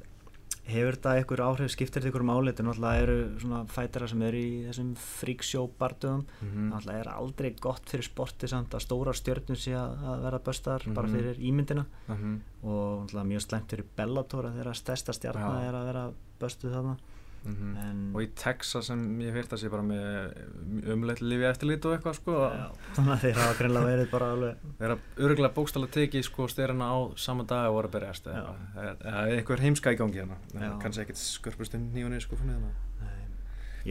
[0.66, 4.36] Hefur þetta einhver áhrif, skiptir þetta einhver máli þetta náttúrulega eru svona fætara sem eru
[4.40, 9.56] í þessum freakshow bardugum mm náttúrulega er aldrei gott fyrir sporti samt að stóra stjörnum
[9.60, 11.14] sé að, vera bestar bara Mhm.
[11.16, 12.38] fyrir ímyndina -hmm.
[12.64, 15.68] og náttúrulega mjög slæmt fyrir Bellator að þeirra stærsta stjarnar Já.
[15.68, 16.10] er að vera
[16.40, 16.96] bestuð þarna
[17.44, 21.84] Mm en og í Texas sem ég heyrt að sé bara með umleitt lifi eftirlit
[21.84, 22.34] og eitthvað sko.
[22.54, 22.66] Já,
[22.96, 26.96] þannig að þeir hafa greinlega verið bara alveg þeirra örgulega bókstala tekið sko styrna á
[27.20, 28.62] sama dag og voru að berjast eða eitthvað.
[28.74, 30.38] það er- það er einhver heimska í gangi hérna.
[30.80, 32.70] Kannski ekkert skörpust inn nýjunni sko fyrir hérna.
[33.02, 33.26] Nei.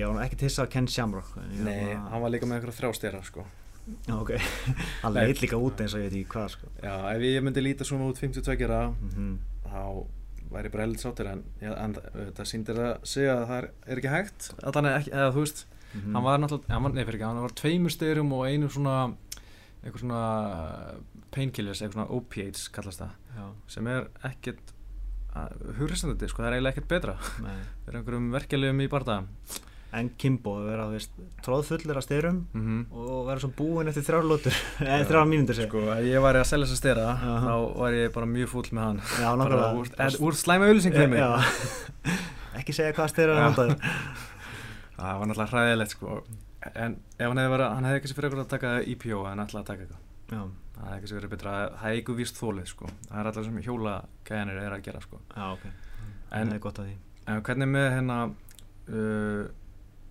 [0.02, 2.58] ég var ekki tissa á Ken Shamrock en ég nei, var- hann var líka með
[2.62, 3.46] einhverja þrjá styrra sko.
[4.08, 4.30] Já, ok,
[5.04, 5.26] hann Nei.
[5.28, 6.68] leit líka út eins og ég veit ekki hvað sko.
[6.82, 9.38] já, ef ég myndi líta svona út 52 gera mm
[9.68, 10.06] þá
[10.54, 11.96] væri bara heldur sáttir en, en
[12.38, 14.50] það sýndir að segja að það er, ekki hægt.
[14.64, 16.14] Er ekki, eða þú veist Mhm.
[16.16, 18.94] hann var náttúrulega, hann var, nei fyrir ekki, hann var tveimur styrum og einu svona
[19.84, 20.22] eitthvað svona
[21.36, 23.44] painkillers, eitthvað svona opiates kallast það, Já,
[23.76, 24.72] sem er ekkert
[25.78, 27.14] hugreistandi, sko, það er eiginlega ekkert betra.
[27.22, 27.62] Það
[27.94, 29.20] er einhverjum verkefliðum í barða
[29.94, 31.12] En Kimbo að vera veist,
[31.46, 32.82] tróðfullur af styrum mm -hmm.
[32.98, 34.56] og vera svo búinn eftir þrjár lótur
[34.90, 37.40] eða þrjár mínútur seg sko, ef ég væri að selja þess að stera Jaha.
[37.46, 39.00] þá var ég bara mjög fúll með hann.
[39.22, 39.74] Já, bara nákvæmlega.
[39.78, 41.32] úr, eð, úr slæma auðlýsing fyrir mig Já.
[42.60, 43.38] Ekki segja hvað styrir Já.
[43.38, 43.78] hann vandaður
[44.98, 46.24] það var náttúrulega hræðilegt sko.
[46.76, 49.40] en ef hann hefði verið, hann hefði ekki sér fyrir eitthvað að taka IPO en
[49.40, 50.02] alltaf að taka eitthvað.
[50.34, 50.42] Já,
[50.74, 52.68] það hefði ekki sér verið betra, það er eitthvað víst þólið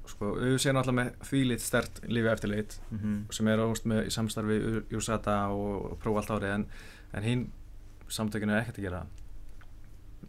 [0.07, 0.35] sko.
[0.37, 3.33] það er alltaf er Það er því með með þvílitt stert lífi eftirlit mm -hmm.
[3.33, 4.57] sem er ást með samstarfi
[4.97, 6.67] USADA og, og prófa allt árið en,
[7.13, 7.51] en hinn
[8.09, 9.07] samtökinu er ekkert að gera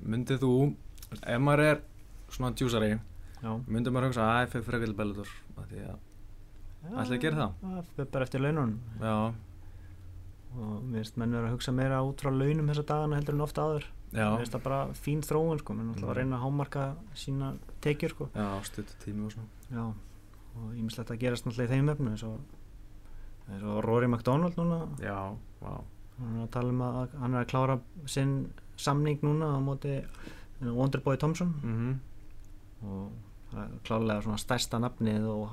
[0.04, 0.76] Myndið þú
[1.22, 1.82] ef maður er
[2.30, 3.00] svona djúsari
[3.44, 3.60] Já.
[3.68, 7.52] myndum maður hugsa að fyrir frekar til Bellator af því að gera það?
[7.62, 9.34] Það fer bara eftir laununum já,
[10.54, 13.42] og mér finnst menn vera að hugsa meira út frá launum þessa dagana heldur en
[13.42, 16.10] ofta áður já, mér finnst það bara fín þróun sko, menn alltaf Mm.
[16.10, 19.86] að reyna að hámarka sína tekjur sko já, stuttu tími og svona Já,
[20.54, 22.60] og ímislegt að gerast náttúrulega í þeim efnu eins og,
[23.84, 24.86] Rory McDonald núna.
[25.04, 25.74] Já, vá,
[26.20, 28.36] hann er að tala um að hann er að klára sinn
[28.80, 29.98] samning núna á móti
[30.64, 31.54] Wonderboy Thompson.
[31.64, 32.00] Mhm.
[32.84, 33.12] Og
[33.52, 35.44] það er klálega svona stærsta nafnið og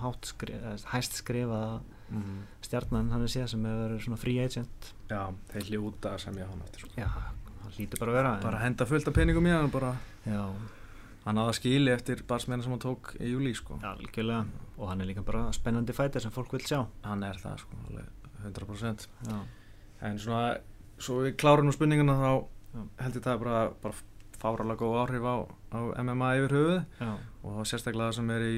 [0.47, 2.39] eða hæst skrifaða mhm.
[2.63, 4.95] stjarnan hann er síðan sem hefur verið svona free agent.
[5.11, 6.95] Já, þeir hljóta að semja hann aftur sko.
[6.97, 7.09] Já,
[7.63, 9.95] það lítur bara að vera bara henda fullt af peningum í hann bara
[10.27, 10.43] Já,
[11.25, 13.79] hann hafði skili eftir barsmennin sem hann tók í júli sko.
[13.85, 14.45] algjörlega.
[14.79, 16.87] Og hann er líka bara spennandi fætir sem fólk vil sjá.
[17.05, 18.07] Hann er það sko, alveg
[18.41, 19.41] 100% Já,
[20.09, 20.61] en svona,
[20.99, 22.85] svo við klárum nú spurninguna þá Já.
[23.05, 23.95] held ég það bara, bara
[24.41, 25.37] fáralega góð áhrif á,
[25.77, 26.79] á MMA yfir höfuð.
[27.01, 27.11] Já,
[27.43, 28.55] og þá sérstaklega það sem er í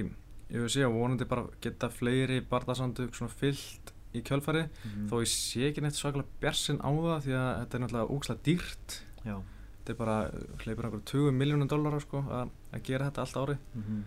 [0.53, 5.71] UFC og vonandi bara geta fleiri barðarsandug svona fyllt í kjölfari mhm, þó ég sé
[5.71, 8.99] ekki neitt svaklega björnsinn á það því að þetta er náttúrulega úkslega dýrt.
[9.25, 9.37] Já
[9.83, 10.17] þetta er bara,
[10.63, 12.55] hleypur einhver 20 miljónum dólarar sko að,
[12.87, 14.03] gera þetta allt ári mhm,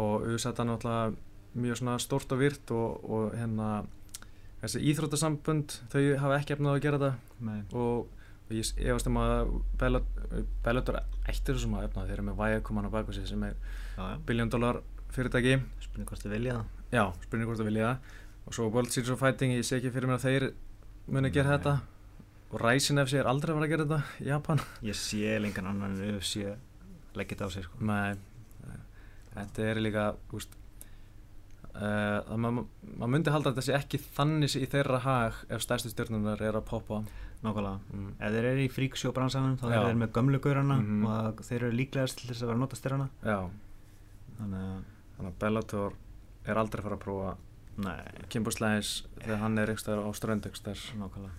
[0.00, 1.14] og USA er náttúrulega
[1.54, 3.68] mjög svona stórt og virt og, og hérna
[4.64, 7.38] þessi íþróttasambönd þau hafa ekki efnað að gera þetta.
[7.46, 9.52] Nei, og, og ég efast um að
[10.64, 14.02] Bellator ættir þessum að efna þeir eru með Viacom á baku sig sem er já,
[14.02, 14.80] já, biljón dólar
[15.14, 15.58] fyrirtæki.
[15.84, 16.84] Spurning hvort þið vilja það.
[16.96, 18.20] Já, spurning hvort það vilja það.
[18.44, 20.48] Og svo World Series of Fighting, ég sé ekki fyrir mér að þeir
[21.06, 21.76] muni að gera þetta
[22.54, 24.60] og FC er aldrei að fara að gera þetta í Japan.
[24.82, 26.44] Ég sé lengan annan en UFC
[27.14, 27.80] leggja þetta á sig sko.
[27.80, 28.14] Nei,
[29.34, 30.54] þetta er líka úst,
[31.74, 32.66] uh, að maður
[33.00, 36.58] ma myndi halda að þetta sé ekki þannig í þeirra hag ef stærstu stjórnunar er
[36.60, 37.02] að poppa.
[37.44, 37.80] Nákvæmlega.
[37.92, 38.12] Mm.
[38.24, 41.02] Ef þeir eru í freakshow bransanum þá eru þeir með gömlu gaurana Mhm.
[41.06, 43.50] og þeir eru líklegast til þess að vera að nota styrrana Já,
[44.38, 45.92] Þannig að, að Bellator
[46.46, 47.36] er aldrei að fara að prófa
[48.30, 51.36] Kimbo Slæs þegar hann er ekstar á strönd ekstar nákvæmlega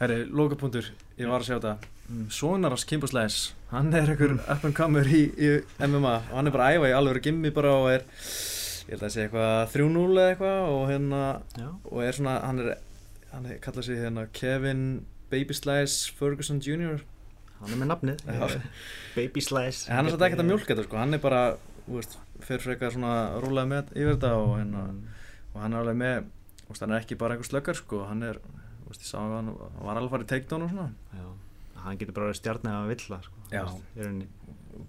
[0.00, 0.88] Herri, lokapunktur,
[1.20, 1.92] ég var að sjá þetta.
[2.04, 2.24] Mm.
[2.34, 6.50] Sonar hans Kimbo Slæs hann er einhver up and comer í, í MMA og hann
[6.50, 9.72] er bara að æfa í alveg gimmi bara og er ég held að segja eitthvað
[9.72, 11.22] 3-0 eða eitthvað og hérna
[11.56, 12.68] Já, og er svona, hann er
[13.32, 14.84] hann er, kallar sig hérna Kevin
[15.32, 17.00] Baby Slice Ferguson Jr.
[17.62, 18.26] hann er með nafnið.
[19.16, 21.42] Baby Slice en hann er satt ekkert að mjólka þetta sko, hann er bara
[21.88, 25.24] veist, fer frekar svona rúlega með yfir þetta og, hérna, mm.
[25.54, 26.28] og hann er alveg með
[26.74, 28.44] hann er ekki bara einhver slöggar sko, hann er
[28.94, 30.88] veist, ég sá að hann, hann var alveg að fara í takedown og svona.
[31.18, 31.26] Já,
[31.84, 33.44] hann getur bara verið stjarn eða vill sko.
[33.52, 33.62] Já.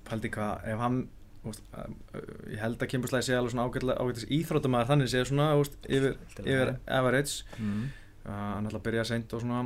[0.07, 1.01] pældi hvað, ef hann
[1.45, 3.67] veist, uh, ég held að Slice sé alveg svona
[4.01, 7.43] ágættis íþróttamæður þannig sé svona veist, yfir, yfir average.
[7.59, 7.83] Mm.
[8.25, 9.63] uh, hann ætla að byrja seint og svona.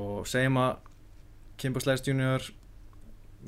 [0.00, 0.72] Og segjum að
[1.60, 2.46] Kimber Slice Jr.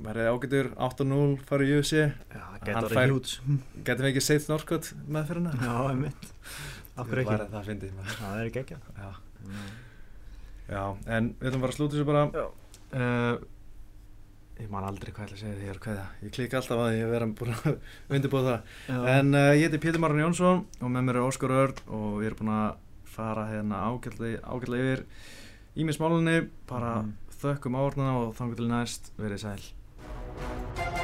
[0.05, 1.79] verði ágætur 8-0 farið í
[2.35, 3.33] það Hann getur fær- verið
[3.87, 5.77] getum við ekki seitt Norskot með fyrir hana Já,
[7.71, 8.19] fyndið maður.
[8.21, 8.77] Það er ekki ekki
[10.69, 10.75] já.
[10.75, 10.85] já,
[11.17, 12.47] en við ætlum bara að slúta þessu bara Já.
[12.95, 13.35] uh,
[14.63, 16.97] ég man aldrei hvað ég ætla að segja er hvað það ég klika alltaf að
[16.99, 17.79] ég vera búin að
[18.15, 18.57] undirbúða
[18.89, 22.09] það En uh, ég heiti Pétur Marun Jónsson og með mér er Óskar Örn og
[22.21, 22.81] við erum búin að
[23.15, 24.41] fara hérna ágætlega,
[24.83, 25.05] yfir
[25.79, 27.13] ímismálunni, bara Mhm.
[27.45, 31.04] þökkum áornana og þangur til næst, verið sæl.